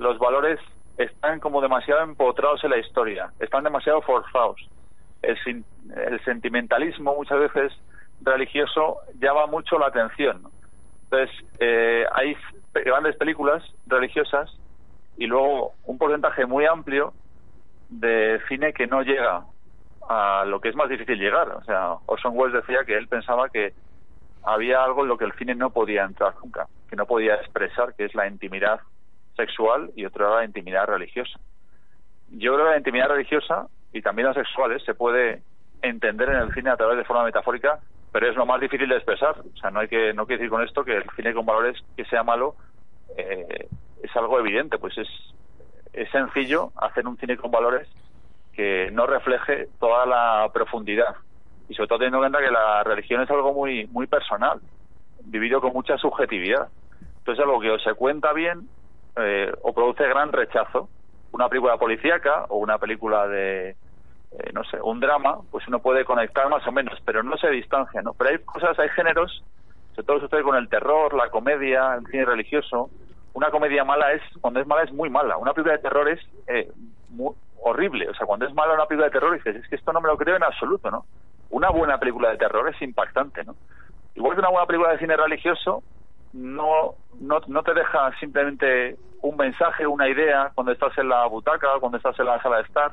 [0.00, 0.58] los valores
[0.98, 4.56] están como demasiado empotrados en la historia, están demasiado forzados.
[5.22, 5.64] El,
[5.94, 7.72] el sentimentalismo muchas veces
[8.22, 10.42] religioso llama mucho la atención.
[11.04, 12.36] Entonces, eh, hay
[12.72, 14.50] grandes películas religiosas
[15.16, 17.12] y luego un porcentaje muy amplio
[17.88, 19.44] de cine que no llega
[20.08, 21.48] a lo que es más difícil llegar.
[21.50, 23.72] O sea, Orson Welles decía que él pensaba que
[24.42, 27.94] había algo en lo que el cine no podía entrar nunca, que no podía expresar,
[27.94, 28.80] que es la intimidad
[29.36, 31.38] sexual y otra la intimidad religiosa.
[32.30, 35.42] Yo creo que la intimidad religiosa y también las sexuales se puede
[35.82, 37.80] entender en el cine a través de forma metafórica
[38.16, 39.38] pero es lo más difícil de expresar.
[39.40, 41.76] O sea, no hay que no quiero decir con esto que el cine con valores
[41.98, 42.54] que sea malo
[43.14, 43.68] eh,
[44.02, 45.08] es algo evidente, pues es
[45.92, 47.86] es sencillo hacer un cine con valores
[48.56, 51.14] que no refleje toda la profundidad
[51.68, 54.60] y sobre todo teniendo en cuenta que la religión es algo muy muy personal,
[55.24, 56.68] vivido con mucha subjetividad.
[57.18, 58.68] Entonces algo que o se cuenta bien
[59.16, 60.88] eh, o produce gran rechazo.
[61.32, 66.04] Una película policíaca o una película de, eh, no sé, un drama, pues uno puede
[66.04, 68.14] conectar más o menos, pero no se distancia, ¿no?
[68.14, 69.44] Pero hay cosas, hay géneros,
[69.94, 72.88] sobre todo sucede con el terror, la comedia, el cine religioso.
[73.34, 75.36] Una comedia mala es, cuando es mala es muy mala.
[75.36, 76.70] Una película de terror es eh,
[77.10, 78.08] muy horrible.
[78.08, 80.08] O sea, cuando es mala una película de terror dices, es que esto no me
[80.08, 81.06] lo creo en absoluto, ¿no?
[81.50, 83.56] Una buena película de terror es impactante, ¿no?
[84.14, 85.82] Igual que una buena película de cine religioso
[86.32, 91.68] no, no, no te deja simplemente un mensaje, una idea cuando estás en la butaca,
[91.80, 92.92] cuando estás en la sala de estar,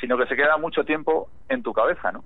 [0.00, 2.24] sino que se queda mucho tiempo en tu cabeza, ¿no?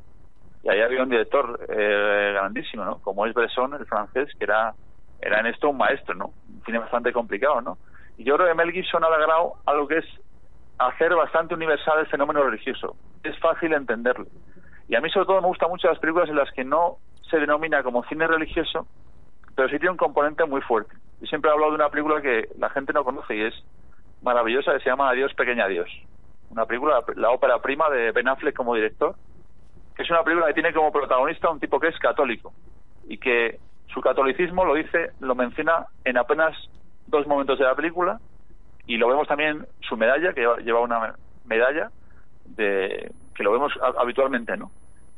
[0.63, 2.99] Y ahí había un director eh, grandísimo, ¿no?
[2.99, 4.75] Como es Bresson, el francés, que era,
[5.21, 6.33] era en esto un maestro, ¿no?
[6.49, 7.79] Un cine bastante complicado, ¿no?
[8.19, 10.05] Y yo creo que Mel Gibson ha logrado algo que es
[10.81, 12.97] hacer bastante universal el fenómeno religioso.
[13.23, 14.27] Es fácil entenderlo.
[14.89, 16.97] Y a mí sobre todo me gustan mucho las películas en las que no
[17.31, 18.87] se denomina como cine religioso,
[19.55, 20.95] pero sí tiene un componente muy fuerte.
[21.21, 23.55] Yo siempre he hablado de una película que la gente no conoce y es
[24.23, 25.89] maravillosa, que se llama Adiós, pequeña Dios.
[26.49, 29.15] Una película, la ópera prima de Ben Affleck como director,
[29.95, 32.55] que es una película que tiene como protagonista un tipo que es católico
[33.07, 33.61] y que
[33.93, 36.57] su catolicismo lo dice, lo menciona en apenas
[37.07, 38.19] dos momentos de la película
[38.87, 41.15] y lo vemos también su medalla, que lleva- una
[41.45, 41.91] medalla
[42.45, 44.71] de que lo vemos ha- habitualmente, ¿no?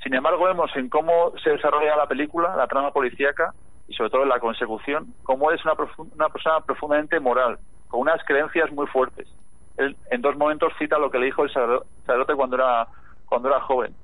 [0.02, 3.52] Sin embargo, vemos en cómo se desarrolla la película, la trama policíaca
[3.88, 5.74] y sobre todo en la consecución, cómo es una,
[6.14, 9.28] una persona profundamente moral, con unas creencias muy fuertes.
[9.76, 12.88] Él en dos momentos cita lo que le dijo el sacerdo- sacerdote cuando era,
[13.26, 13.94] cuando era joven.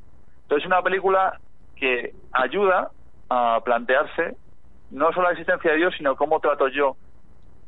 [0.42, 1.38] Entonces, es una película
[1.76, 2.90] que ayuda
[3.28, 4.36] a plantearse
[4.90, 6.96] no solo la existencia de Dios, sino cómo trato yo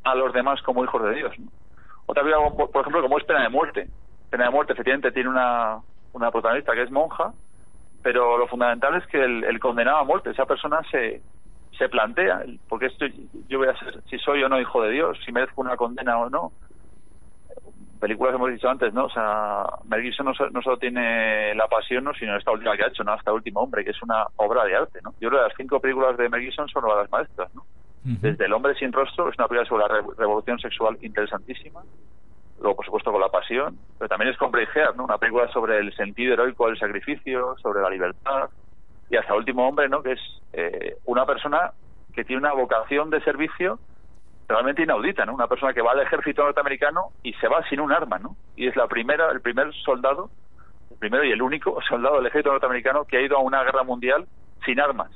[0.04, 1.38] a los demás como hijos de Dios.
[1.38, 1.48] ¿no?
[2.10, 3.88] Otra película, por, ejemplo, como es Pena de Muerte.
[4.30, 5.78] Pena de Muerte, efectivamente, tiene una,
[6.12, 7.32] una protagonista que es monja,
[8.02, 11.22] pero lo fundamental es que el, el condenado a muerte, esa persona se,
[11.78, 13.06] se plantea, porque esto,
[13.46, 16.18] yo voy a ser, si soy o no hijo de Dios, si merezco una condena
[16.18, 16.50] o no.
[18.00, 19.04] Películas hemos dicho antes, ¿no?
[19.04, 22.12] O sea, Mel Gibson no, no solo tiene La Pasión, ¿no?
[22.14, 23.12] sino esta última que ha hecho, ¿no?
[23.12, 25.12] Hasta Último Hombre, que es una obra de arte, ¿no?
[25.20, 27.62] Yo creo que las cinco películas de Mel Gibson son las maestras, ¿no?
[28.02, 31.82] Desde El hombre sin rostro, es una película sobre la re- revolución sexual interesantísima.
[32.60, 33.78] Luego, por supuesto, con La Pasión.
[33.98, 34.50] Pero también es con
[34.96, 35.04] ¿no?
[35.04, 38.48] Una película sobre el sentido heroico del sacrificio, sobre la libertad.
[39.10, 40.02] Y hasta Último Hombre, ¿no?
[40.02, 40.20] Que es
[40.52, 41.72] eh, una persona
[42.14, 43.78] que tiene una vocación de servicio
[44.48, 45.34] realmente inaudita, ¿no?
[45.34, 48.36] Una persona que va al ejército norteamericano y se va sin un arma, ¿no?
[48.56, 50.30] Y es la primera, el primer soldado,
[50.90, 53.84] el primero y el único soldado del ejército norteamericano que ha ido a una guerra
[53.84, 54.26] mundial
[54.64, 55.10] sin armas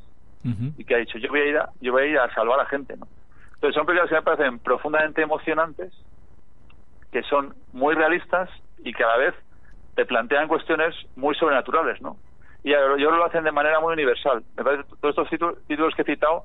[0.77, 2.61] y que ha dicho yo voy a ir a, yo voy a ir a salvar
[2.61, 3.07] a gente no
[3.55, 5.93] entonces son películas que me parecen profundamente emocionantes
[7.11, 9.35] que son muy realistas y que a la vez
[9.95, 12.17] te plantean cuestiones muy sobrenaturales no
[12.65, 14.43] y yo lo hacen de manera muy universal.
[14.57, 15.29] Me parece todos estos
[15.67, 16.45] títulos, que he citado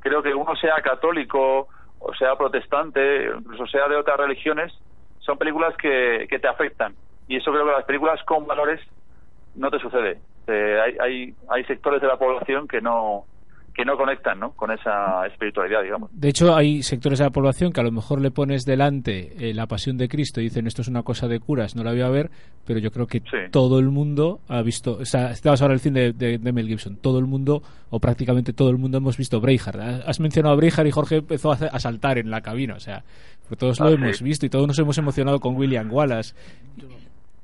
[0.00, 4.72] creo que uno sea católico o sea protestante incluso sea de otras religiones
[5.18, 6.94] son películas que, que te afectan.
[7.26, 8.80] Y eso creo que las películas con valores
[9.54, 10.18] no te sucede.
[10.46, 13.24] Eh, hay, hay hay sectores de la población que no
[13.78, 14.50] que no conectan ¿no?
[14.54, 16.10] con esa espiritualidad, digamos.
[16.12, 19.54] De hecho, hay sectores de la población que a lo mejor le pones delante eh,
[19.54, 22.00] la pasión de Cristo y dicen esto es una cosa de curas, no la voy
[22.00, 22.28] a ver,
[22.66, 26.00] pero yo creo que todo el mundo ha visto, o sea, estabas ahora el cine
[26.00, 29.40] de, de- de Mel Gibson, todo el mundo, o prácticamente todo el mundo hemos visto
[29.40, 30.04] Braveheart.
[30.08, 33.04] Has mencionado a Braveheart y Jorge empezó a, saltar en la cabina, o sea,
[33.56, 36.34] todos lo Ah, hemos visto y todos nos hemos emocionado con William Wallace.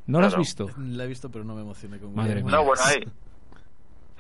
[0.07, 0.43] ¿No lo has Claro.
[0.43, 0.71] visto?
[0.79, 2.57] La he visto, pero no me emocioné con Madre William mía.
[2.57, 3.05] No, bueno, hay.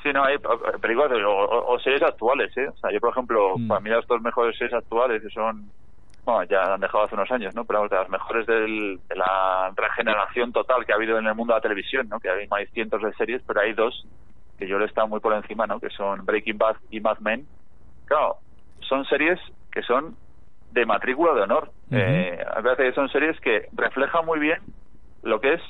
[0.04, 0.36] Sí, no, hay
[0.82, 2.68] películas o, series actuales, ¿eh?
[2.68, 3.68] O sea, yo, por ejemplo, Mm.
[3.68, 5.70] para mí las dos mejores series actuales, que son.
[6.26, 7.64] Bueno, ya han dejado hace unos años, ¿no?
[7.64, 11.34] Pero vamos, de las mejores del- de la regeneración total que ha habido en el
[11.34, 12.20] mundo de la televisión, ¿no?
[12.20, 14.06] Que hay, hay cientos de series, pero hay dos
[14.58, 15.80] que yo le están muy por encima, ¿no?
[15.80, 17.46] Que son Breaking Bad y Mad Men.
[18.04, 18.36] Claro,
[18.86, 19.40] son series
[19.72, 20.16] que son
[20.70, 21.70] de matrícula de honor.
[21.90, 24.58] Eh, a que son series que reflejan muy bien
[25.22, 25.62] lo que es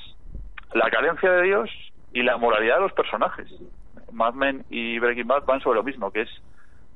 [0.73, 1.69] la carencia de Dios
[2.11, 3.47] y la moralidad de los personajes.
[4.15, 6.29] Mad Men y Breaking Bad van sobre lo mismo, que es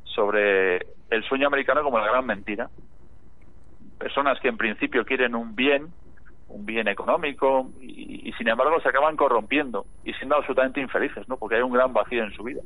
[0.04, 0.78] sobre
[1.10, 2.70] el sueño americano como la gran mentira.
[3.98, 5.88] Personas que en principio quieren un bien,
[6.48, 11.38] un bien económico, y, sin embargo se acaban corrompiendo y siendo absolutamente infelices, ¿no?
[11.38, 12.62] Porque hay un gran vacío en su vida.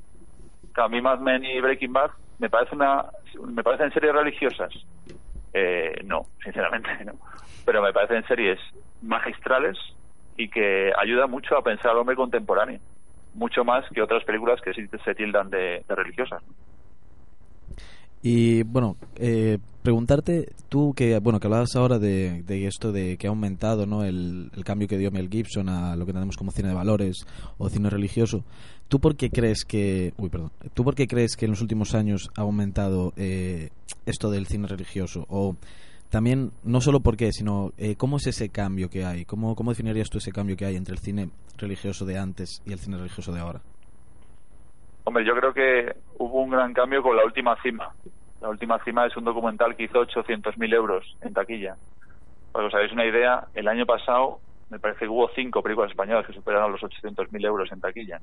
[0.76, 3.06] A mí Mad Men y Breaking Bad me parece una,
[3.48, 4.72] me parecen series religiosas.
[5.54, 7.14] Eh, no, sinceramente no.
[7.66, 8.60] Pero me parecen series
[9.02, 9.78] magistrales
[10.38, 12.80] y que ayudan mucho a pensar al hombre contemporáneo.
[13.34, 16.44] Mucho más que otras películas que se tildan de, religiosas.
[18.22, 23.28] Y bueno, eh, preguntarte, tú que bueno que hablabas ahora de, de esto de que
[23.28, 24.06] ha aumentado ¿no?
[24.06, 27.26] el, el cambio que dio Mel Gibson a lo que tenemos como cine de valores
[27.58, 28.46] o cine religioso,
[28.88, 31.96] ¿tú por qué crees que, uy, perdón, ¿tú por qué crees que en los últimos
[31.96, 33.72] años ha aumentado eh,
[34.06, 35.26] esto del cine religioso?
[35.28, 35.58] O
[36.14, 39.72] también, no solo por qué, sino eh, cómo es ese cambio que hay, ¿Cómo, cómo
[39.72, 42.98] definirías tú ese cambio que hay entre el cine religioso de antes y el cine
[42.98, 43.62] religioso de ahora?
[45.06, 47.90] Hombre, yo creo que hubo un gran cambio con La Última Cima.
[48.42, 51.78] La Última Cima es un documental que hizo 800.000 euros en taquilla.
[52.52, 54.38] Para que os hagáis una idea, el año pasado
[54.70, 58.22] me parece que hubo cinco películas españolas que superaron los 800.000 euros en taquilla.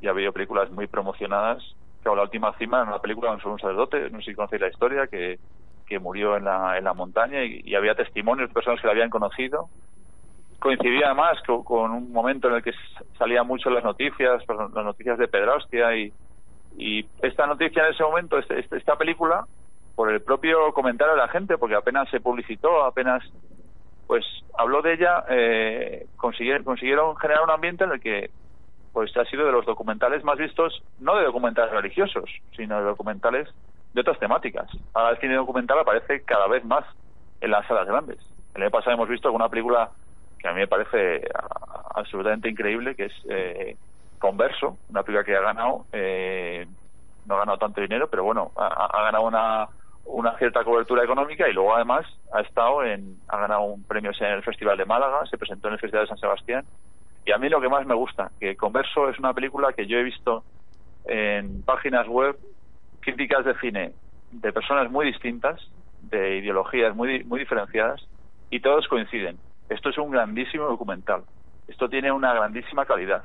[0.00, 1.62] Y ha habido películas muy promocionadas.
[2.02, 4.68] Claro, La Última Cima era una película sobre un sacerdote, no sé si conocéis la
[4.68, 5.38] historia, que,
[5.90, 9.10] que murió en la, en la montaña y, había testimonios de personas que la habían
[9.10, 9.68] conocido.
[10.60, 12.72] Coincidía además con, con, un momento en el que
[13.18, 16.12] salía mucho las noticias, pues, las noticias de Pedrastia y,
[16.78, 19.46] y esta noticia en ese momento, este, este, esta película,
[19.96, 23.22] por el propio comentario de la gente, porque apenas se publicitó, apenas
[24.06, 24.24] pues
[24.56, 28.30] habló de ella, eh, consiguieron, consiguieron generar un ambiente en el que
[28.92, 33.48] pues ha sido de los documentales más vistos, no de documentales religiosos, sino de documentales
[33.92, 34.70] de otras temáticas.
[34.94, 36.84] Ahora el cine documental aparece cada vez más
[37.40, 38.18] en las salas grandes.
[38.54, 39.90] El año pasado hemos visto alguna película
[40.38, 41.28] que a mí me parece
[41.94, 43.76] absolutamente increíble, que es eh,
[44.18, 46.66] Converso, una película que ha ganado, eh,
[47.26, 49.68] no ha ganado tanto dinero, pero bueno, ha, ganado una,
[50.04, 54.26] una cierta cobertura económica y luego además ha estado en, ha ganado un premio en
[54.26, 56.64] el Festival de Málaga, se presentó en el Festival de San Sebastián
[57.24, 59.98] y a mí lo que más me gusta, que Converso es una película que yo
[59.98, 60.44] he visto
[61.06, 62.36] en páginas web,
[63.00, 63.92] críticas de cine
[64.30, 65.60] de personas muy distintas,
[66.02, 68.06] de ideologías muy, muy diferenciadas
[68.50, 69.38] y todos coinciden
[69.70, 71.22] esto es un grandísimo documental.
[71.68, 73.24] Esto tiene una grandísima calidad.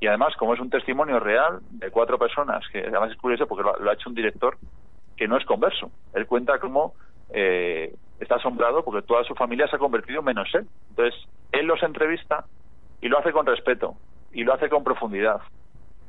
[0.00, 3.62] Y además, como es un testimonio real de cuatro personas, que además es curioso porque
[3.62, 4.58] lo, ha hecho un director
[5.16, 5.90] que no es converso.
[6.12, 6.94] Él cuenta cómo
[7.30, 10.66] eh, está asombrado porque toda su familia se ha convertido menos él.
[10.90, 11.14] Entonces,
[11.52, 12.44] él los entrevista
[13.00, 13.94] y lo hace con respeto
[14.32, 15.40] y lo hace con profundidad.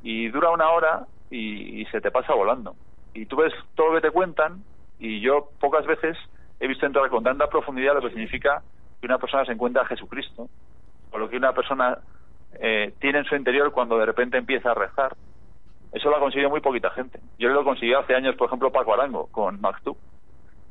[0.01, 2.75] Y dura una hora y, y se te pasa volando.
[3.13, 4.63] Y tú ves todo lo que te cuentan
[4.99, 6.17] y yo pocas veces
[6.59, 8.61] he visto entrar con tanta profundidad lo que significa
[8.99, 10.49] que una persona se encuentra a Jesucristo,
[11.11, 11.99] o lo que una persona
[12.59, 15.15] eh, tiene en su interior cuando de repente empieza a rezar.
[15.91, 17.19] Eso lo ha conseguido muy poquita gente.
[17.37, 19.97] Yo lo consiguió hace años, por ejemplo, Paco Arango, con Maktub.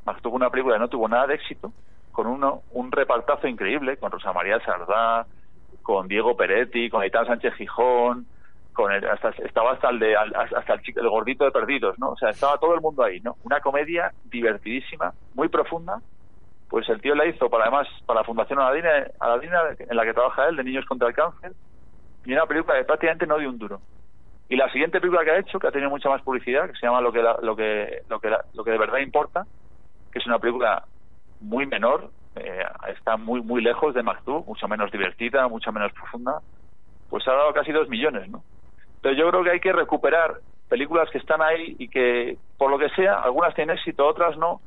[0.05, 1.71] Maktub una película que no tuvo nada de éxito,
[2.11, 5.25] con uno, un repartazo increíble, con Rosa María Sardá,
[5.81, 8.27] con Diego Peretti, con Aitán Sánchez Gijón,
[8.77, 12.11] con hasta, estaba hasta el de hasta el, el gordito de perdidos, ¿no?
[12.11, 13.35] O sea, estaba todo el mundo ahí, ¿no?
[13.43, 15.99] Una comedia divertidísima, muy profunda,
[16.69, 20.13] pues el tío la hizo para además para la Fundación Aladina, Aladina en la que
[20.13, 21.53] trabaja él de niños contra el cáncer
[22.23, 23.81] y una película que prácticamente no dio un duro
[24.47, 26.85] y la siguiente película que ha hecho que ha tenido mucha más publicidad que se
[26.85, 29.47] llama lo que la, lo que lo que la, lo que de verdad importa
[30.11, 30.83] que es una película
[31.41, 36.41] muy menor eh, está muy muy lejos de Maktub mucho menos divertida mucho menos profunda
[37.09, 38.43] pues ha dado casi dos millones no
[38.97, 40.35] entonces yo creo que hay que recuperar
[40.69, 44.61] películas que están ahí y que por lo que sea algunas tienen éxito otras no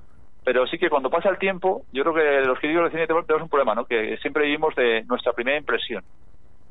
[0.45, 3.43] pero sí que cuando pasa el tiempo, yo creo que los críticos de cine tenemos
[3.43, 3.85] un problema, ¿no?
[3.85, 6.03] Que siempre vivimos de nuestra primera impresión.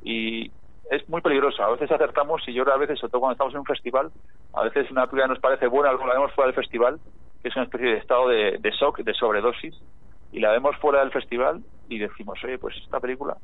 [0.03, 0.51] Y
[0.89, 1.63] es muy peligroso.
[1.63, 4.11] A veces acertamos y yo a veces, sobre todo cuando estamos en un festival,
[4.53, 6.99] a veces una película nos parece buena, la vemos fuera del festival,
[7.41, 9.75] que es una especie de estado de, de shock, de sobredosis,
[10.31, 13.37] y la vemos fuera del festival y decimos, oye, pues esta película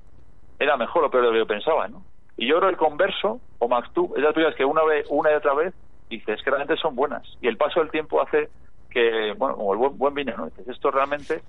[0.59, 2.03] era mejor o peor de lo que yo pensaba, ¿no?
[2.37, 5.35] Y yo creo el converso, o Maktub, es las películas que una vez, una y
[5.35, 5.73] otra vez,
[6.09, 7.23] dices que realmente son buenas.
[7.41, 8.49] Y el paso del tiempo hace
[8.89, 10.45] que, bueno, como el buen, buen vino, ¿no?
[10.45, 11.41] Entonces, esto realmente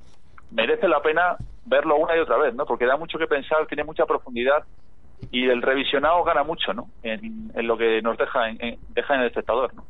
[0.51, 2.65] merece la pena verlo una y otra vez, ¿no?
[2.67, 4.65] Porque da mucho que pensar, tiene mucha profundidad
[5.31, 6.89] y el revisionado gana mucho, ¿no?
[7.03, 8.47] En, lo que nos deja
[8.89, 9.85] deja en el espectador, ¿no?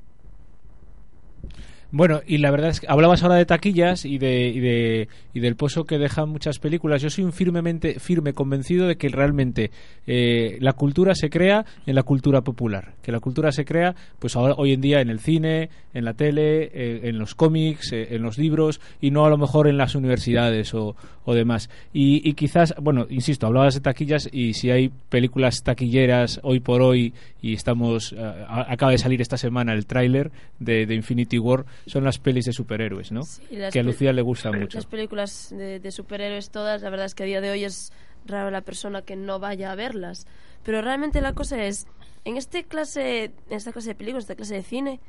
[1.93, 5.41] Bueno, y la verdad es que hablabas ahora de taquillas y de, y de y
[5.41, 7.03] del pozo que dejan muchas películas.
[7.03, 9.71] Yo soy un firmemente firme convencido de que realmente
[10.07, 14.35] eh, la cultura se crea en la cultura popular, que la cultura se crea pues
[14.35, 18.09] ahora hoy en día en el cine, en la tele, eh, en los cómics, eh,
[18.13, 21.69] en los libros y no a lo mejor en las universidades o, o demás.
[21.93, 26.81] Y, y, quizás, bueno, insisto, hablabas de taquillas y si hay películas taquilleras hoy por
[26.81, 28.15] hoy y estamos
[28.49, 32.53] acaba de salir esta semana el tráiler de, de Infinity War son las pelis de
[32.53, 33.23] superhéroes, ¿no?
[33.23, 34.79] Sí, que a Lucía le gusta mucho.
[34.79, 37.93] Las películas de, de, superhéroes todas, la verdad es que a día de hoy es
[38.27, 40.27] raro la persona que no vaya a verlas.
[40.65, 41.87] Pero realmente la cosa es,
[42.25, 45.01] en este clase, en esta clase de películas, esta clase de cine,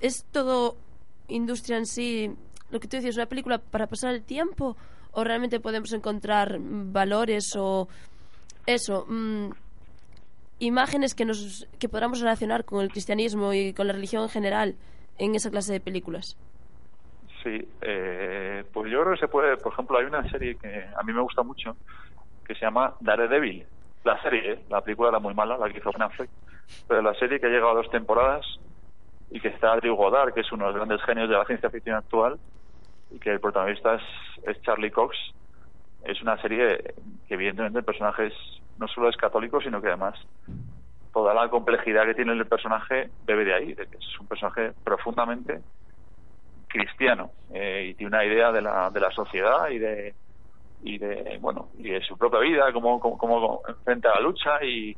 [0.00, 0.76] es todo
[1.28, 2.30] industria en sí,
[2.70, 4.76] lo que tú decías, una película para pasar el tiempo,
[5.12, 7.88] o realmente podemos encontrar valores o
[8.66, 9.06] eso.
[9.08, 9.50] Mmm,
[10.58, 14.76] imágenes que nos que podamos relacionar con el cristianismo y con la religión en general
[15.18, 16.36] en esa clase de películas.
[17.42, 21.02] Sí, eh, pues yo creo que se puede, por ejemplo, hay una serie que a
[21.02, 21.76] mí me gusta mucho
[22.46, 23.66] que se llama Daredevil.
[24.04, 24.58] La serie, ¿eh?
[24.68, 26.30] la película era muy mala, la que hizo Ben Affleck,
[26.88, 28.44] pero la serie que ha llegado a dos temporadas
[29.30, 31.70] y que está Drew Goddard, que es uno de los grandes genios de la ciencia
[31.70, 32.38] ficción actual,
[33.10, 34.02] y que el protagonista es,
[34.46, 35.16] es Charlie Cox.
[36.04, 36.94] Es una serie
[37.26, 38.34] que evidentemente el personaje es,
[38.78, 40.14] no solo es católico, sino que además
[41.14, 44.72] toda la complejidad que tiene el personaje bebe de ahí, de que es un personaje
[44.82, 45.60] profundamente
[46.66, 50.14] cristiano eh, y tiene una idea de la, de la sociedad y de
[50.82, 54.96] y de bueno y de su propia vida cómo, cómo, cómo enfrenta la lucha y,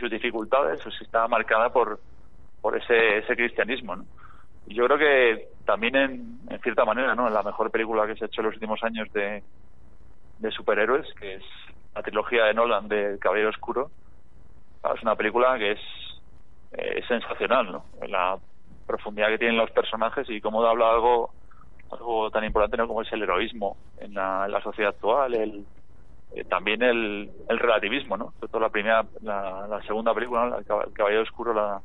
[0.00, 2.00] sus dificultades pues está marcada por
[2.60, 4.04] por ese ese cristianismo ¿no?
[4.66, 8.16] y yo creo que también en, en cierta manera no en la mejor película que
[8.16, 9.44] se ha hecho en los últimos años de
[10.40, 11.44] de superhéroes que es
[11.94, 13.92] la trilogía de Nolan de Caballero Oscuro
[14.94, 15.80] es una película que es,
[16.72, 18.36] eh, sensacional no la
[18.86, 21.30] profundidad que tienen los personajes y cómo habla algo
[21.90, 22.88] algo tan importante ¿no?
[22.88, 25.64] como es el heroísmo en la, sociedad actual, el,
[26.34, 28.32] eh, también el, el relativismo, ¿no?
[28.38, 31.80] Sobre todo la primera, la, segunda película, el Caballero Oscuro, la,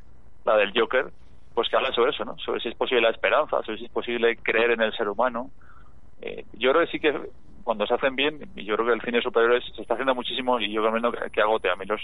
[0.46, 1.12] la del Joker,
[1.54, 2.38] pues que habla sobre eso, ¿no?
[2.40, 5.52] Sobre si es posible la esperanza, sobre si es posible creer en el ser humano.
[6.22, 7.14] Eh, yo creo que sí que
[7.64, 10.60] cuando se hacen bien, y yo creo que el cine superior se está haciendo muchísimo
[10.60, 11.70] y yo creo que, que agote.
[11.70, 12.02] A mí los,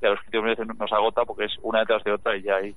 [0.00, 2.74] ya los críticos nos agota porque es una detrás de otra y ya hay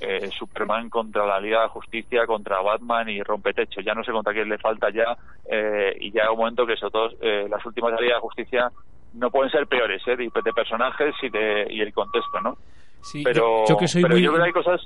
[0.00, 3.80] eh, Superman contra la Liga de Justicia, contra Batman y Rompetecho.
[3.80, 5.16] Ya no sé contra quién le falta ya
[5.50, 8.14] eh, y ya hay un momento que sobre todo eh, las últimas de la Liga
[8.14, 8.70] de Justicia
[9.14, 10.16] no pueden ser peores ¿eh?
[10.16, 12.56] de, de personajes y, de, y el contexto, ¿no?
[13.00, 14.22] Sí, pero yo, yo que soy pero muy...
[14.22, 14.80] yo creo que hay cosas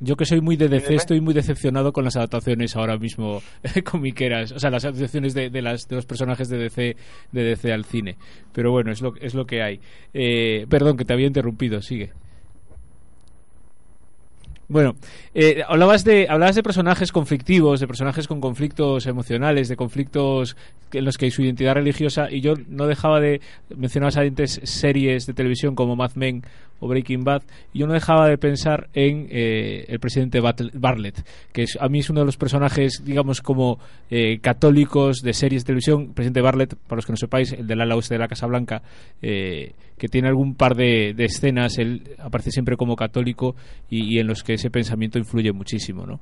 [0.00, 3.42] Yo que soy muy de DC, estoy muy decepcionado con las adaptaciones ahora mismo
[3.84, 6.96] comiqueras, o sea, las adaptaciones de, de, las, de los personajes de DC,
[7.32, 8.16] de DC al cine.
[8.52, 9.80] Pero bueno, es lo, es lo que hay.
[10.14, 12.12] Eh, perdón, que te había interrumpido, sigue.
[14.70, 14.96] Bueno,
[15.34, 20.58] eh, hablabas de hablabas de personajes conflictivos, de personajes con conflictos emocionales, de conflictos
[20.92, 23.40] en los que hay su identidad religiosa y yo no dejaba de
[23.74, 26.42] mencionabas antes series de televisión como Mad Men
[26.80, 31.62] o Breaking Bad y yo no dejaba de pensar en eh, el presidente Bartlett, que
[31.62, 33.78] es, a mí es uno de los personajes, digamos, como
[34.10, 36.02] eh, católicos de series de televisión.
[36.02, 38.46] El presidente Bartlett, para los que no sepáis, el del ala oeste de la Casa
[38.46, 38.82] Blanca,
[39.22, 43.56] eh, que tiene algún par de, de escenas, él aparece siempre como católico
[43.90, 46.20] y en los que ese pensamiento influye muchísimo, ¿no?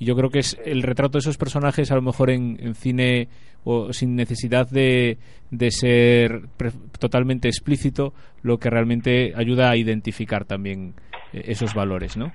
[0.00, 3.28] Y yo creo que es el retrato de esos personajes, a lo mejor en, cine
[3.64, 5.18] o sin necesidad de,
[5.50, 10.94] de ser pre- totalmente explícito, lo que realmente ayuda a identificar también
[11.34, 12.32] eh, esos valores, ¿no?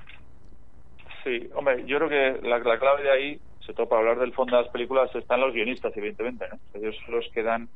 [1.24, 4.34] Sí, hombre, yo creo que la, la clave de ahí, sobre todo para hablar del
[4.34, 6.60] fondo de las películas, están los guionistas, evidentemente, ¿no?
[6.80, 7.68] Ellos son los que dan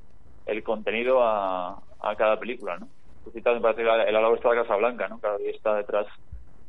[0.46, 2.88] el contenido a, a cada película, ¿no?
[3.24, 5.18] Tú citas, me el ala oeste de Casa Blanca, ¿no?
[5.20, 6.06] Cada día está detrás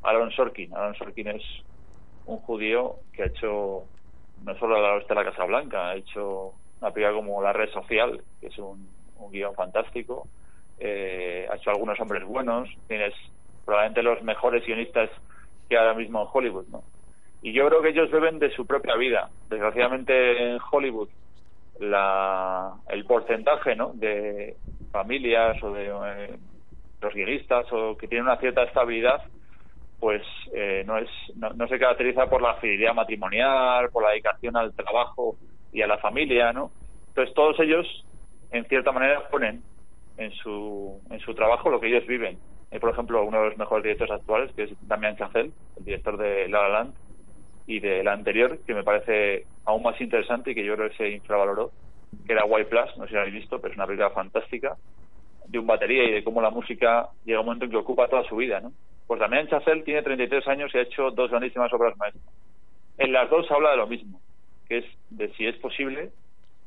[0.02, 0.74] Aaron Sorkin.
[0.74, 1.42] Aaron Sorkin es
[2.30, 3.84] un judío que ha hecho
[4.44, 8.22] no solo oeste de la Casa Blanca, ha hecho una película como La Red Social,
[8.40, 10.26] que es un, un guion fantástico,
[10.78, 13.12] eh, ha hecho algunos hombres buenos, tienes
[13.64, 15.10] probablemente los mejores guionistas
[15.68, 16.82] que ahora mismo en Hollywood, ¿no?
[17.42, 19.30] Y yo creo que ellos beben de su propia vida.
[19.48, 21.08] Desgraciadamente en Hollywood
[21.80, 23.92] la, el porcentaje ¿no?
[23.94, 24.56] de
[24.92, 26.38] familias o de eh,
[27.00, 29.22] los guionistas o que tienen una cierta estabilidad
[30.00, 30.22] pues
[30.54, 35.36] eh, no es no, se caracteriza por la fidelidad matrimonial por la dedicación al trabajo
[35.70, 36.72] y a la familia no
[37.08, 37.86] entonces todos ellos
[38.50, 39.62] en cierta manera ponen
[40.16, 42.40] en su en su trabajo lo que ellos viven.
[42.72, 46.16] Hay, por ejemplo uno de los mejores directores actuales que es Damien Chazelle el director
[46.16, 46.94] de La La Land
[47.66, 51.10] y del anterior que me parece aún más interesante y que yo creo que se
[51.10, 51.72] infravaloró
[52.26, 54.78] que era White Plus no sé si lo habéis visto pero es una película fantástica
[55.50, 58.24] de un batería y de cómo la música llega un momento en que ocupa toda
[58.24, 58.72] su vida ¿no?
[59.06, 62.34] pues Damien Chazelle tiene 33 años y ha hecho dos grandísimas obras maestras
[62.98, 64.20] en las dos habla de lo mismo
[64.68, 66.10] que es de si es posible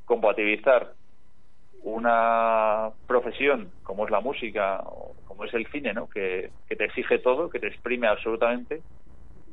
[0.05, 0.93] compatibilizar
[1.83, 6.09] una profesión como es la música o como es el cine, ¿no?
[6.09, 8.81] Que, que te exige todo, que te exprime absolutamente,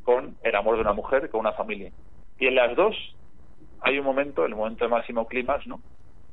[0.03, 1.91] con el amor de una mujer, con una familia.
[2.39, 2.97] Y en las dos
[3.81, 5.81] hay un momento, el momento de máximo clímax, ¿no?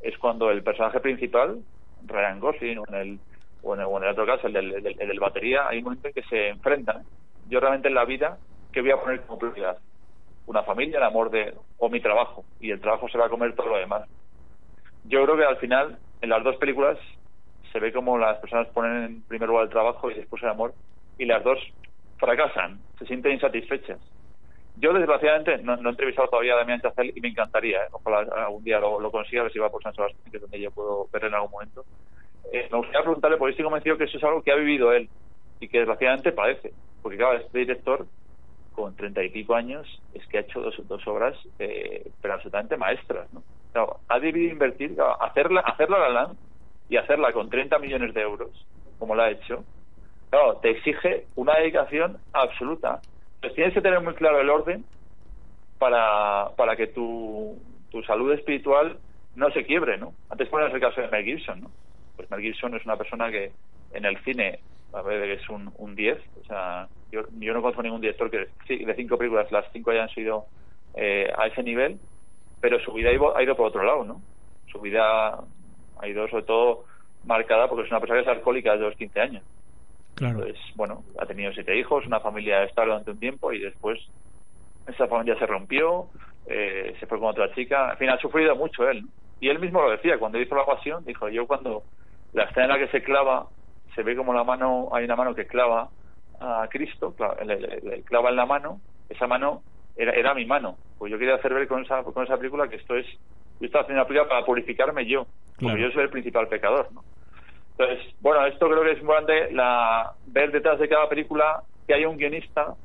[0.01, 1.59] Es cuando el personaje principal,
[2.01, 3.21] Ryan Gosling, o en el,
[3.61, 5.67] o en el, o en el otro caso, el del, el del- el del batería,
[5.67, 7.05] hay un momento en que se enfrentan.
[7.43, 8.39] Yo realmente en la vida,
[8.71, 9.77] ¿qué voy a poner como prioridad?
[10.45, 12.45] Una familia, el amor de, o mi trabajo.
[12.59, 14.07] Y el trabajo se va a comer todo lo demás
[15.03, 16.97] yo creo que al final en las dos películas
[17.71, 20.75] se ve como las personas ponen en primer lugar el trabajo y después el amor
[21.17, 21.59] y las dos
[22.17, 24.01] fracasan, se sienten insatisfechas.
[24.79, 27.87] Yo desgraciadamente no, no he entrevistado todavía a Damián Chazelle y me encantaría, ¿eh?
[27.91, 30.41] ojalá algún día lo, lo consiga, a ver si va por San Sebastián, que es
[30.41, 31.85] donde yo puedo ver en algún momento.
[32.51, 35.09] Eh, me gustaría preguntarle, porque estoy convencido que eso es algo que ha vivido él
[35.59, 36.73] y que desgraciadamente padece.
[37.01, 38.05] Porque claro, este director,
[38.71, 42.77] con treinta y pico años, es que ha hecho dos, dos obras, eh, pero absolutamente
[42.77, 43.43] maestras, ¿no?
[43.71, 46.37] Claro, ha debido invertir, claro, hacerla, hacerla la LAN
[46.89, 48.65] y hacerla con 30 millones de euros,
[48.97, 49.63] como la ha hecho,
[50.29, 53.01] claro, te exige una dedicación absoluta.
[53.47, 54.83] Entonces tienes que tener muy claro el orden
[55.77, 57.57] para, para que tu,
[57.89, 58.99] tu salud espiritual
[59.35, 60.13] no se quiebre, ¿no?
[60.29, 61.71] Antes pones el caso de Mel Gibson, ¿no?
[62.17, 63.53] Pues Mel Gibson es una persona que
[63.93, 64.59] en el cine
[64.91, 68.95] a ver, es un, un 10, o sea, yo, no conozco ningún director que de
[68.95, 70.47] cinco películas las cinco hayan sido
[70.95, 71.99] eh, a ese nivel,
[72.59, 74.21] pero su vida ha ido por otro lado, ¿no?
[74.69, 75.39] Su vida
[75.99, 76.83] ha ido sobre todo
[77.23, 79.43] marcada porque es una persona que es alcohólica desde los 15 años.
[80.17, 80.39] Claro.
[80.39, 83.99] Entonces, bueno, ha tenido siete hijos, una familia estable durante un tiempo y después
[84.87, 86.09] esa familia se rompió,
[86.47, 89.03] eh, se fue con otra chica, en fin, ha sufrido mucho él.
[89.39, 91.85] Y él mismo lo decía, cuando hizo la pasión, dijo, yo cuando
[92.33, 93.49] la escena en la que se clava,
[93.93, 95.91] se ve como la mano, hay una mano que clava
[96.39, 99.63] a Cristo, clava, le, le- le clava en la mano, esa mano
[99.95, 100.79] era, era mi mano.
[100.97, 103.05] Pues yo quería hacer ver con esa, con esa película que esto es,
[103.59, 105.27] yo estaba haciendo una película para purificarme yo,
[105.59, 105.77] porque Claro.
[105.79, 107.05] yo soy el principal pecador, ¿no?
[107.77, 112.05] Entonces, bueno, esto creo que es importante la, ver detrás de cada película que hay
[112.05, 112.75] un guionista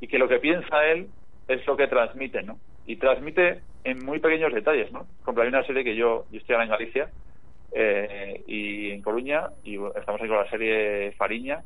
[0.00, 1.08] y que lo que piensa él
[1.48, 2.58] es lo que transmite, ¿no?
[2.86, 5.00] Y transmite en muy pequeños detalles, ¿no?
[5.00, 7.10] Por ejemplo, hay una serie que yo, yo estoy ahora en Galicia
[7.72, 11.62] eh, y en Coruña y estamos ahí con la serie Fariña.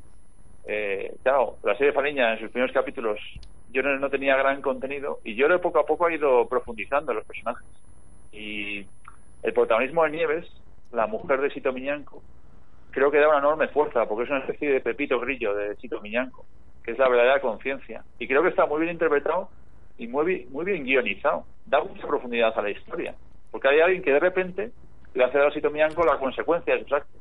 [0.66, 3.18] Eh, claro, la serie Fariña en sus primeros capítulos
[3.72, 7.66] yo no, tenía gran contenido y yo poco a poco he ido profundizando los personajes.
[8.32, 8.87] Y
[9.43, 10.47] el protagonismo de Nieves,
[10.93, 12.22] la mujer de Sito Miñanco,
[12.97, 16.01] creo que da una enorme fuerza, porque es una especie de Pepito Grillo de Chito
[16.01, 16.47] Miñanco,
[16.82, 18.03] que es la verdadera conciencia.
[18.18, 19.51] Y creo que está muy bien interpretado
[19.99, 21.44] y muy, muy bien guionizado.
[21.66, 23.14] Da mucha profundidad a la historia,
[23.51, 24.70] porque hay alguien que de repente
[25.12, 27.20] le hace a Chito Miñanco la consecuencia de sus actos.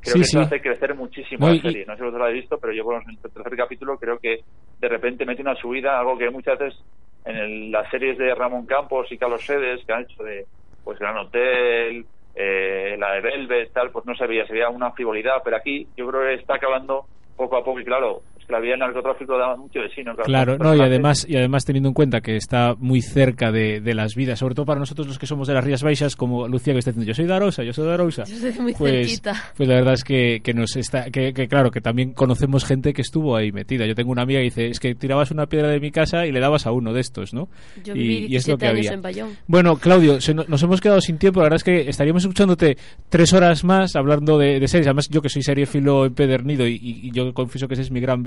[0.00, 0.44] Creo Sí, que eso sí.
[0.46, 1.84] hace crecer muchísimo la serie.
[1.84, 4.40] No sé si vosotros lo habéis visto, pero yo por el tercer capítulo creo que
[4.78, 6.80] de repente mete una subida, algo que muchas veces
[7.26, 10.46] en el- las series de Ramón Campos y Carlos Sedes que han hecho de
[10.82, 14.92] pues Gran Hotel, eh, la de Velvet, tal, pues no se veía, se veía una
[14.92, 17.06] frivolidad, pero aquí yo creo que está acabando
[17.36, 20.14] poco a poco y claro, la vida del narcotráfico da mucho de sí, ¿no?
[20.16, 23.94] Claro, no, y además, y además teniendo en cuenta que está muy cerca de, de
[23.94, 26.72] las vidas, sobre todo para nosotros los que somos de las Rías Baixas, como Lucía
[26.72, 28.24] que está diciendo, yo soy de Arosa, yo soy de Arosa.
[28.24, 29.34] Yo soy muy pues, cerquita.
[29.56, 32.92] pues la verdad es que, que nos está, que, que claro, que también conocemos gente
[32.92, 33.86] que estuvo ahí metida.
[33.86, 36.32] Yo tengo una amiga que dice, es que tirabas una piedra de mi casa y
[36.32, 37.48] le dabas a uno de estos, ¿no?
[37.84, 38.92] Yo viví y, y es lo 17 que había.
[38.92, 39.30] en Bayón.
[39.46, 41.40] Bueno, Claudio, se no- nos hemos quedado sin tiempo.
[41.40, 42.76] La verdad es que estaríamos escuchándote
[43.08, 44.86] tres horas más hablando de, de series.
[44.86, 48.22] Además, yo que soy seriefilo empedernido y, y- yo confieso que ese es mi gran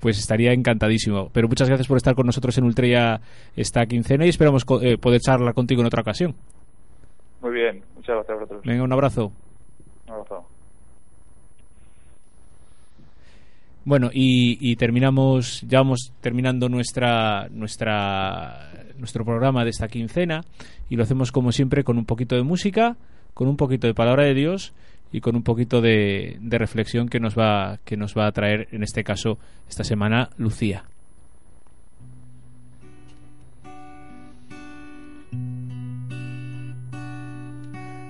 [0.00, 1.30] pues estaría encantadísimo.
[1.32, 3.20] Pero muchas gracias por estar con nosotros en Ultreya
[3.56, 6.34] esta quincena y esperamos eh, poder charlar contigo en otra ocasión.
[7.40, 8.62] Muy bien, muchas gracias a vosotros.
[8.64, 9.32] Venga, un abrazo.
[10.06, 10.46] Un abrazo.
[13.84, 20.42] Bueno, y, y terminamos, ya vamos terminando nuestra, nuestra, nuestro programa de esta quincena
[20.90, 22.96] y lo hacemos como siempre con un poquito de música,
[23.32, 24.74] con un poquito de palabra de Dios
[25.12, 28.68] y con un poquito de, de reflexión que nos va que nos va a traer
[28.72, 29.38] en este caso
[29.68, 30.84] esta semana Lucía.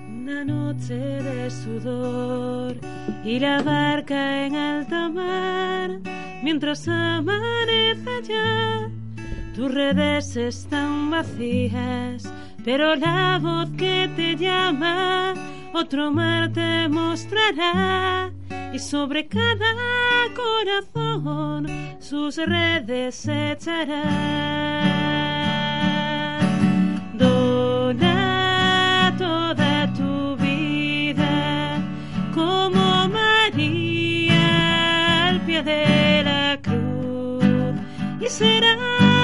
[0.09, 2.77] Una noche de sudor
[3.23, 5.99] y la barca en alta mar,
[6.43, 8.89] mientras amanece ya,
[9.55, 12.31] tus redes están vacías,
[12.63, 15.33] pero la voz que te llama,
[15.73, 18.31] otro mar te mostrará,
[18.73, 19.73] y sobre cada
[20.35, 21.67] corazón
[21.99, 24.03] sus redes echará.
[27.13, 31.77] Dona toda tu vida
[32.33, 34.39] como María
[35.29, 37.43] al pie de la cruz
[38.21, 39.18] y siervo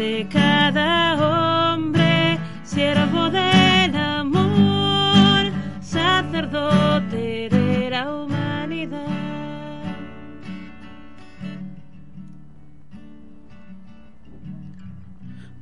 [0.00, 9.06] de cada hombre, siervo del amor, sacerdote de la humanidad.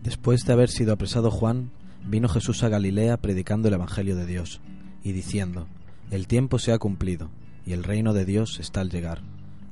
[0.04, 1.72] Después de haber sido apresado Juan,
[2.06, 4.60] vino Jesús a Galilea predicando el Evangelio de Dios,
[5.02, 5.66] y diciendo,
[6.12, 7.28] El tiempo se ha cumplido,
[7.66, 9.20] y el reino de Dios está al llegar.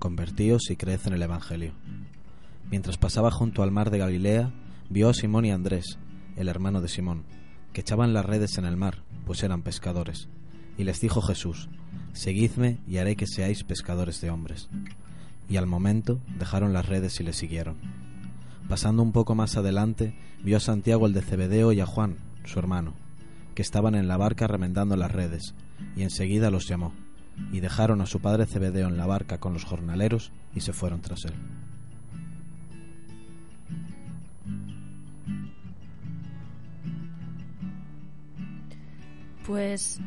[0.01, 1.73] Convertíos y creed en el Evangelio.
[2.71, 4.53] Mientras pasaba junto al mar de Galilea,
[4.91, 5.99] vio a Simón y Andrés,
[6.37, 7.25] el hermano de Simón,
[7.73, 10.29] que echaban las redes en el mar, pues eran pescadores.
[10.77, 11.69] Y les dijo Jesús,
[12.13, 14.69] Seguidme y haré que seáis pescadores de hombres.
[15.49, 17.77] Y al momento dejaron las redes y le siguieron.
[18.69, 22.59] Pasando un poco más adelante, vio a Santiago el de Cebedeo y a Juan, su
[22.59, 22.95] hermano,
[23.55, 25.55] que estaban en la barca remendando las redes,
[25.95, 26.95] y enseguida los llamó.
[27.53, 31.03] y dejaron a su padre Cebedeo en la barca con los jornaleros y se fueron
[31.03, 31.35] tras él.
[39.47, 40.01] Pues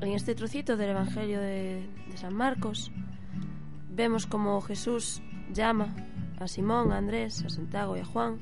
[0.00, 2.90] en este trocito del Evangelio de, San Marcos
[3.88, 5.22] vemos como Jesús
[5.52, 5.94] llama
[6.40, 8.40] a Simón, a Andrés, a Santiago y a Juan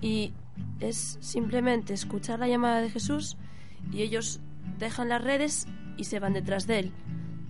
[0.00, 0.32] y
[0.80, 3.36] es simplemente escuchar la llamada de Jesús
[3.92, 4.40] y ellos
[4.78, 5.66] dejan las redes
[5.98, 6.92] y se van detrás de él.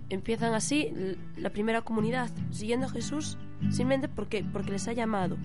[0.09, 0.91] Empiezan así
[1.37, 3.37] la primera comunidad, siguiendo a Jesús
[3.69, 5.37] simplemente porque, porque les ha llamado,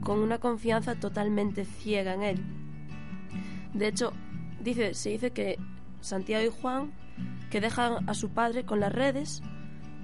[0.00, 2.44] con una confianza totalmente ciega en él.
[3.74, 4.12] De hecho,
[4.62, 5.58] dice, se dice que
[6.00, 6.92] Santiago y Juan
[7.50, 9.42] que dejan a su padre con las redes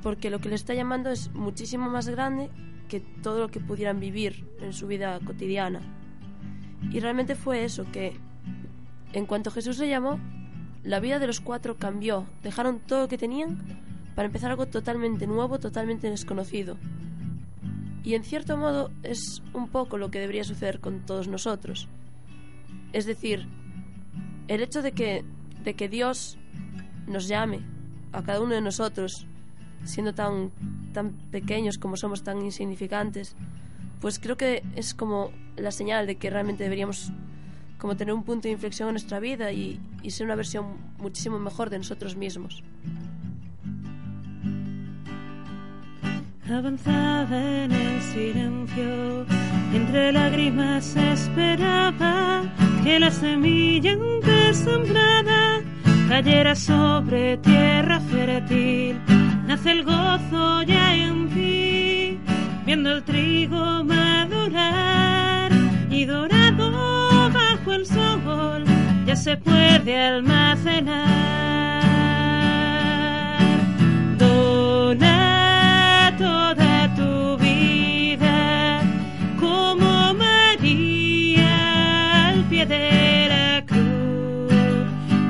[0.02, 2.50] porque lo que le está llamando es muchísimo más grande
[2.88, 5.80] que todo lo que pudieran vivir en su vida cotidiana.
[6.90, 8.16] Y realmente fue eso, que
[9.12, 10.18] en cuanto Jesús le llamó,
[10.84, 12.26] la vida de los cuatro cambió.
[12.42, 13.58] Dejaron todo lo que tenían
[14.14, 16.76] para empezar algo totalmente nuevo, totalmente desconocido.
[18.04, 21.88] Y en cierto modo es un poco lo que debería suceder con todos nosotros.
[22.92, 23.46] Es decir,
[24.48, 25.24] el hecho de que,
[25.62, 26.38] de que Dios
[27.06, 27.60] nos llame
[28.12, 29.26] a cada uno de nosotros,
[29.84, 30.50] siendo tan,
[30.92, 33.36] tan pequeños como somos, tan insignificantes,
[34.00, 37.12] pues creo que es como la señal de que realmente deberíamos
[37.78, 40.66] como tener un punto de inflexión en nuestra vida y, ser una versión
[40.98, 42.62] muchísimo mejor de nosotros mismos.
[46.50, 49.26] Avanzaba en el silencio,
[49.74, 52.42] entre lágrimas esperaba
[52.82, 53.98] que la semilla
[54.54, 55.60] sembrada
[56.08, 58.98] cayera sobre tierra fértil.
[59.46, 62.18] Nace el gozo ya en ti,
[62.66, 65.50] viendo el trigo madurar
[65.90, 68.64] y dorado bajo el sol,
[69.06, 71.87] ya se puede almacenar.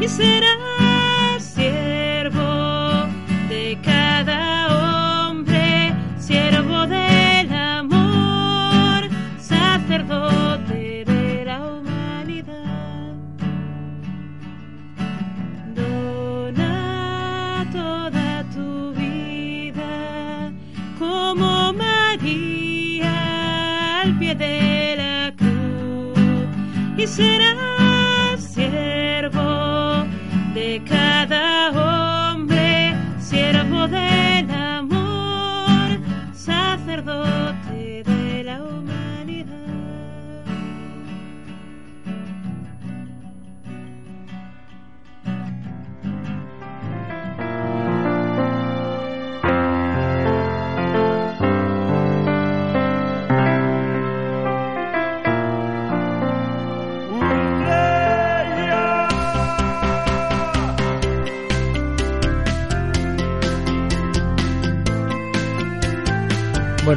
[0.08, 3.06] Serás siervo
[3.48, 13.14] de cada hombre, siervo del amor, sacerdote de la humanidad.
[15.76, 20.50] Dona toda tu vida
[20.98, 23.12] como María
[24.00, 26.18] al pie de la cruz
[26.96, 27.57] y serás
[30.84, 31.70] cada
[32.32, 35.98] hombre, siervo del amor,
[36.34, 37.57] sacerdote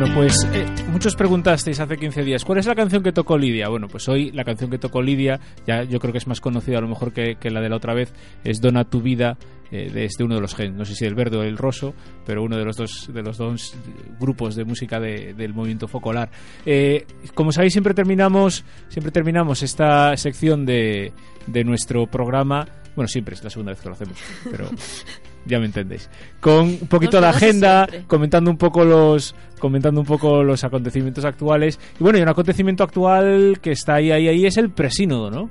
[0.02, 3.68] Bueno, pues eh, muchos preguntasteis hace 15 días, ¿cuál es la canción que tocó Lidia?
[3.70, 6.80] Bueno, pues hoy la canción que tocó Lidia, ya yo creo que es más conocida
[6.80, 8.12] a lo mejor que, que la de la otra vez,
[8.44, 9.38] es Dona tu vida,
[9.70, 11.94] eh, de este uno de los genes, no sé si el verde o el roso,
[12.26, 13.76] pero uno de los dos, de los dos
[14.20, 16.32] grupos de música de- del movimiento focolar.
[16.66, 21.14] Eh, como sabéis, siempre terminamos, siempre terminamos esta sección de,
[21.46, 24.18] de nuestro programa, bueno, siempre es la segunda vez que lo hacemos,
[24.50, 24.68] pero
[25.46, 26.10] ya me entendéis.
[26.40, 28.08] Con un poquito de agenda, siempre.
[28.08, 31.80] comentando un poco los comentando un poco los acontecimientos actuales.
[32.00, 35.50] Y bueno, y un acontecimiento actual que está ahí ahí ahí es el presínodo, ¿no?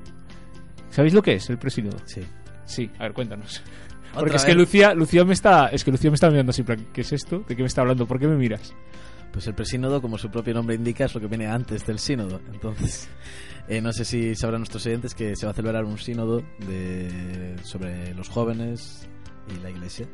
[0.90, 1.98] ¿Sabéis lo que es el presínodo?
[2.04, 2.22] Sí.
[2.64, 3.62] Sí, a ver, cuéntanos.
[4.14, 4.44] Porque es vez.
[4.44, 7.44] que Lucía, Lucía me está, es que Lucía me está mirando así, ¿qué es esto?
[7.48, 8.06] ¿De qué me está hablando?
[8.06, 8.72] ¿Por qué me miras?
[9.32, 12.40] Pues el presínodo, como su propio nombre indica, es lo que viene antes del sínodo.
[12.52, 13.08] Entonces,
[13.68, 17.56] eh, no sé si sabrán nuestros oyentes que se va a celebrar un sínodo de,
[17.62, 19.08] sobre los jóvenes
[19.56, 20.08] y la iglesia.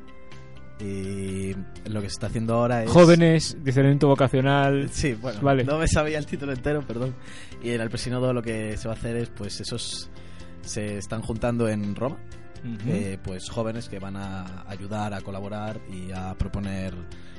[0.78, 1.54] Y
[1.88, 2.90] lo que se está haciendo ahora es...
[2.90, 4.90] Jóvenes, discernimiento vocacional.
[4.92, 5.64] Sí, bueno, vale.
[5.64, 7.14] no me sabía el título entero, perdón.
[7.62, 10.10] Y en el presínodo lo que se va a hacer es, pues esos
[10.60, 12.18] se están juntando en Roma,
[12.62, 12.90] Ujú.
[12.90, 16.92] eh, pues jóvenes que van a ayudar, a colaborar y a proponer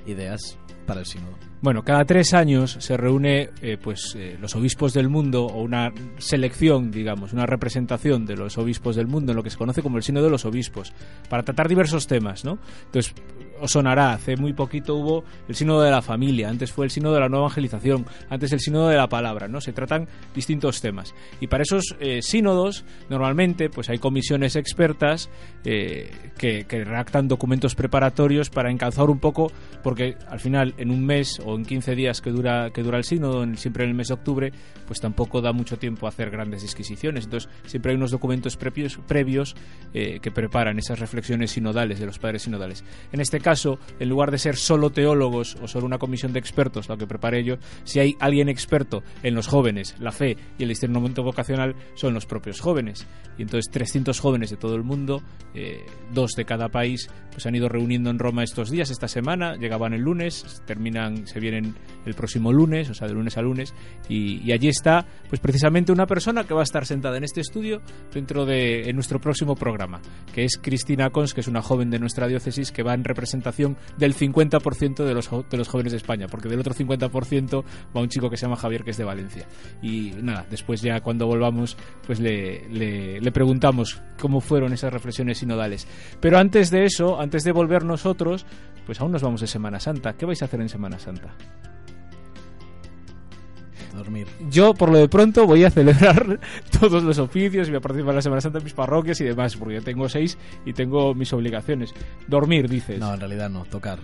[0.08, 0.58] ideas
[0.88, 1.38] para el sínodo.
[1.60, 5.92] Bueno, cada tres años se reúne eh, pues eh, los obispos del mundo o una
[6.20, 9.98] selección, digamos, una representación de los obispos del mundo en lo que se conoce como
[9.98, 10.94] el Sínodo de los Obispos
[11.30, 12.60] para tratar diversos temas, ¿no?
[12.86, 13.14] Entonces
[13.60, 17.16] os sonará, hace muy poquito hubo el sínodo de la familia, antes fue el sínodo
[17.16, 19.60] de la nueva evangelización, antes el sínodo de la palabra, ¿no?
[19.60, 21.16] Se tratan distintos temas.
[21.42, 25.32] Y para esos eh, sínodos, normalmente, pues hay comisiones expertas
[25.64, 29.52] que, que redactan documentos preparatorios para encalzar un poco,
[29.84, 33.04] porque al final, en un mes o en 15 días que dura, que dura el
[33.04, 34.52] sínodo, siempre en el mes de octubre,
[34.86, 37.26] pues tampoco da mucho tiempo a hacer grandes disquisiciones.
[37.26, 39.56] Entonces, siempre hay unos documentos previos, previos
[39.94, 42.84] eh, que preparan esas reflexiones sinodales de los padres sinodales.
[43.12, 46.90] En este caso, en lugar de ser solo teólogos o solo una comisión de expertos
[46.90, 50.70] la que prepare ello, si hay alguien experto en los jóvenes, la fe y el
[50.70, 53.08] discernimiento vocacional, son los propios jóvenes.
[53.38, 55.22] Y entonces 300 jóvenes de todo el mundo,
[55.54, 59.56] eh, dos de cada país, pues han ido reuniendo en Roma estos días, esta semana,
[59.56, 61.74] llegaban el lunes, terminan, se vienen
[62.06, 63.74] el próximo lunes, o sea, de lunes a lunes,
[64.08, 67.82] y, allí está, pues precisamente una persona que va a estar sentada en este estudio
[68.14, 70.00] dentro de en nuestro próximo programa,
[70.32, 73.78] que es Cristina Cons, que es una joven de nuestra diócesis que va en representación
[73.98, 77.64] del 50% de los, de los jóvenes de España, porque del otro 50%
[77.96, 79.48] va un chico que se llama Javier, que es de Valencia.
[79.82, 85.40] Y nada, después ya cuando volvamos, pues le, le, le preguntamos cómo fueron esas reflexiones
[85.40, 85.88] sinodales.
[86.20, 88.46] Pero antes de eso, antes de volver nosotros,
[88.88, 90.14] pues aún nos vamos de Semana Santa.
[90.14, 91.36] ¿Qué vais a hacer en Semana Santa?
[93.96, 94.28] Dormir.
[94.50, 96.40] Yo, por lo de pronto, voy a celebrar
[96.80, 99.24] todos los oficios y voy a participar en la Semana Santa en mis parroquias y
[99.24, 101.94] demás, porque yo tengo seis y tengo mis obligaciones.
[102.28, 103.00] Dormir, dices.
[103.00, 104.00] No, en realidad no, tocar.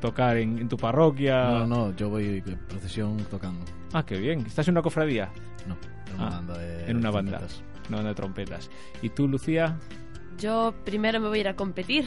[0.00, 1.44] Tocar en, en tu parroquia.
[1.50, 3.64] No, no, yo voy de procesión tocando.
[3.92, 4.40] Ah, qué bien.
[4.46, 5.30] ¿Estás en una cofradía?
[5.66, 5.76] No,
[6.08, 7.38] en una Ah, banda de En una banda.
[7.38, 7.62] trompetas.
[7.88, 8.70] Una banda de trompetas.
[9.02, 9.78] ¿Y tú, Lucía?
[10.38, 12.06] Yo primero me voy a ir a competir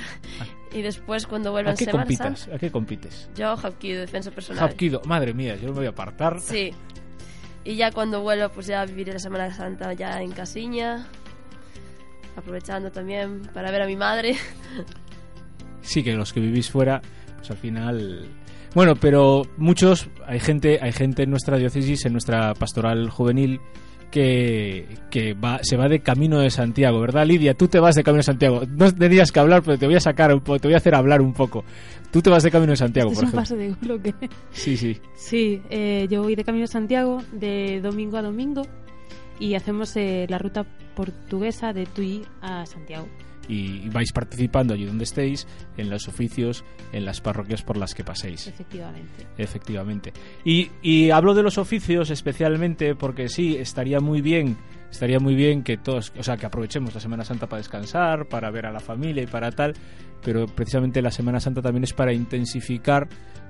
[0.74, 2.40] y después cuando vuelva ¿A qué Semana compitas?
[2.40, 2.56] Santa...
[2.56, 3.30] ¿A qué compites?
[3.36, 4.64] Yo Hapkido, defensa personal.
[4.64, 5.02] Hapkido.
[5.06, 6.40] Madre mía, yo me voy a apartar.
[6.40, 6.72] Sí.
[7.64, 11.08] Y ya cuando vuelva, pues ya viviré la Semana Santa ya en Casiña.
[12.36, 14.36] Aprovechando también para ver a mi madre.
[15.82, 17.02] sí que los que vivís fuera,
[17.38, 18.28] pues al final.
[18.76, 23.60] Bueno, pero muchos, hay gente, hay gente en nuestra diócesis, en nuestra pastoral juvenil,
[24.12, 27.54] que, que va, se va de camino de Santiago, ¿verdad, Lidia?
[27.54, 28.62] Tú te vas de camino de Santiago.
[28.68, 30.96] No tenías que hablar, pero te voy a sacar un poco, te voy a hacer
[30.96, 31.64] hablar un poco.
[32.12, 34.14] Tú te vas de camino de Santiago, Este es por un paso de bloque.
[34.52, 34.98] Sí, sí.
[35.16, 38.64] Sí, eh, yo voy de camino a Santiago de domingo a domingo
[39.40, 43.08] y hacemos eh, la ruta portuguesa de Tui a Santiago.
[43.48, 48.04] Y vais participando allí donde estéis, en los oficios, en las parroquias por las que
[48.04, 48.48] paséis.
[48.48, 49.28] Efectivamente.
[49.38, 50.14] Efectivamente.
[50.44, 54.58] Y, y hablo de los oficios especialmente porque sí, estaría muy bien,
[54.92, 58.52] estaría muy bien que todos, o sea, que aprovechemos la Semana Santa para descansar, para
[58.52, 59.74] ver a la familia y para tal,
[60.24, 63.08] pero precisamente la Semana Santa también es para intensificar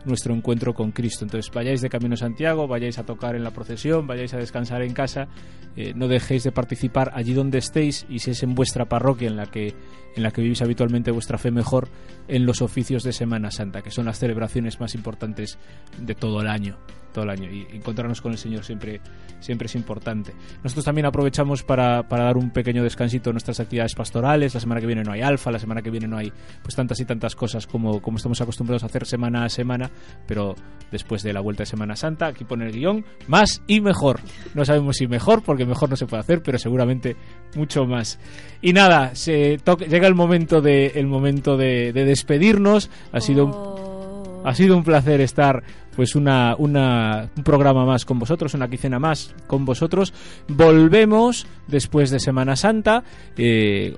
[0.07, 1.25] nuestro encuentro con Cristo.
[1.25, 4.81] Entonces, vayáis de camino a Santiago, vayáis a tocar en la procesión, vayáis a descansar
[4.81, 5.27] en casa,
[5.75, 9.37] eh, no dejéis de participar allí donde estéis y si es en vuestra parroquia en
[9.37, 9.75] la que
[10.17, 11.89] en la que vivís habitualmente vuestra fe mejor
[12.27, 15.59] en los oficios de Semana Santa, que son las celebraciones más importantes
[15.99, 16.77] de todo el año,
[17.13, 18.99] todo el año y encontrarnos con el Señor siempre
[19.39, 20.33] siempre es importante.
[20.63, 24.81] Nosotros también aprovechamos para, para dar un pequeño descansito en nuestras actividades pastorales, la semana
[24.81, 27.35] que viene no hay alfa, la semana que viene no hay pues tantas y tantas
[27.35, 29.91] cosas como, como estamos acostumbrados a hacer semana a semana,
[30.27, 30.55] pero
[30.91, 34.19] después de la vuelta de Semana Santa, aquí pone el guion, más y mejor.
[34.53, 37.15] No sabemos si mejor, porque mejor no se puede hacer, pero seguramente
[37.55, 38.19] mucho más.
[38.61, 39.57] Y nada, se
[39.89, 42.89] llega el momento de el momento de, de despedirnos.
[43.11, 43.96] Ha sido un,
[44.43, 45.63] ha sido un placer estar
[45.95, 50.13] pues una, una- un programa más con vosotros, una quicena más con vosotros.
[50.47, 53.03] Volvemos después de Semana Santa.
[53.37, 53.95] eh,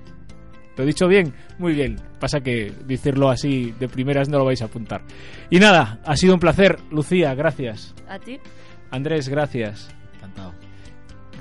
[0.76, 1.34] ¿Lo he dicho bien?
[1.58, 1.96] Muy bien.
[2.18, 5.02] Pasa que decirlo así de primeras no lo vais a apuntar.
[5.50, 6.78] Y nada, ha sido un placer.
[6.90, 7.94] Lucía, gracias.
[8.08, 8.38] A ti.
[8.90, 9.94] Andrés, gracias.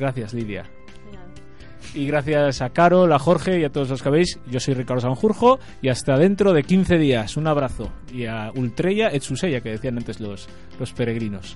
[0.01, 0.65] Gracias, Lidia.
[1.93, 4.39] Y gracias a Carol, a Jorge y a todos los que veis.
[4.49, 7.37] Yo soy Ricardo Sanjurjo y hasta dentro de 15 días.
[7.37, 7.91] Un abrazo.
[8.11, 10.49] Y a Ultreya et Susella, que decían antes los,
[10.79, 11.55] los peregrinos.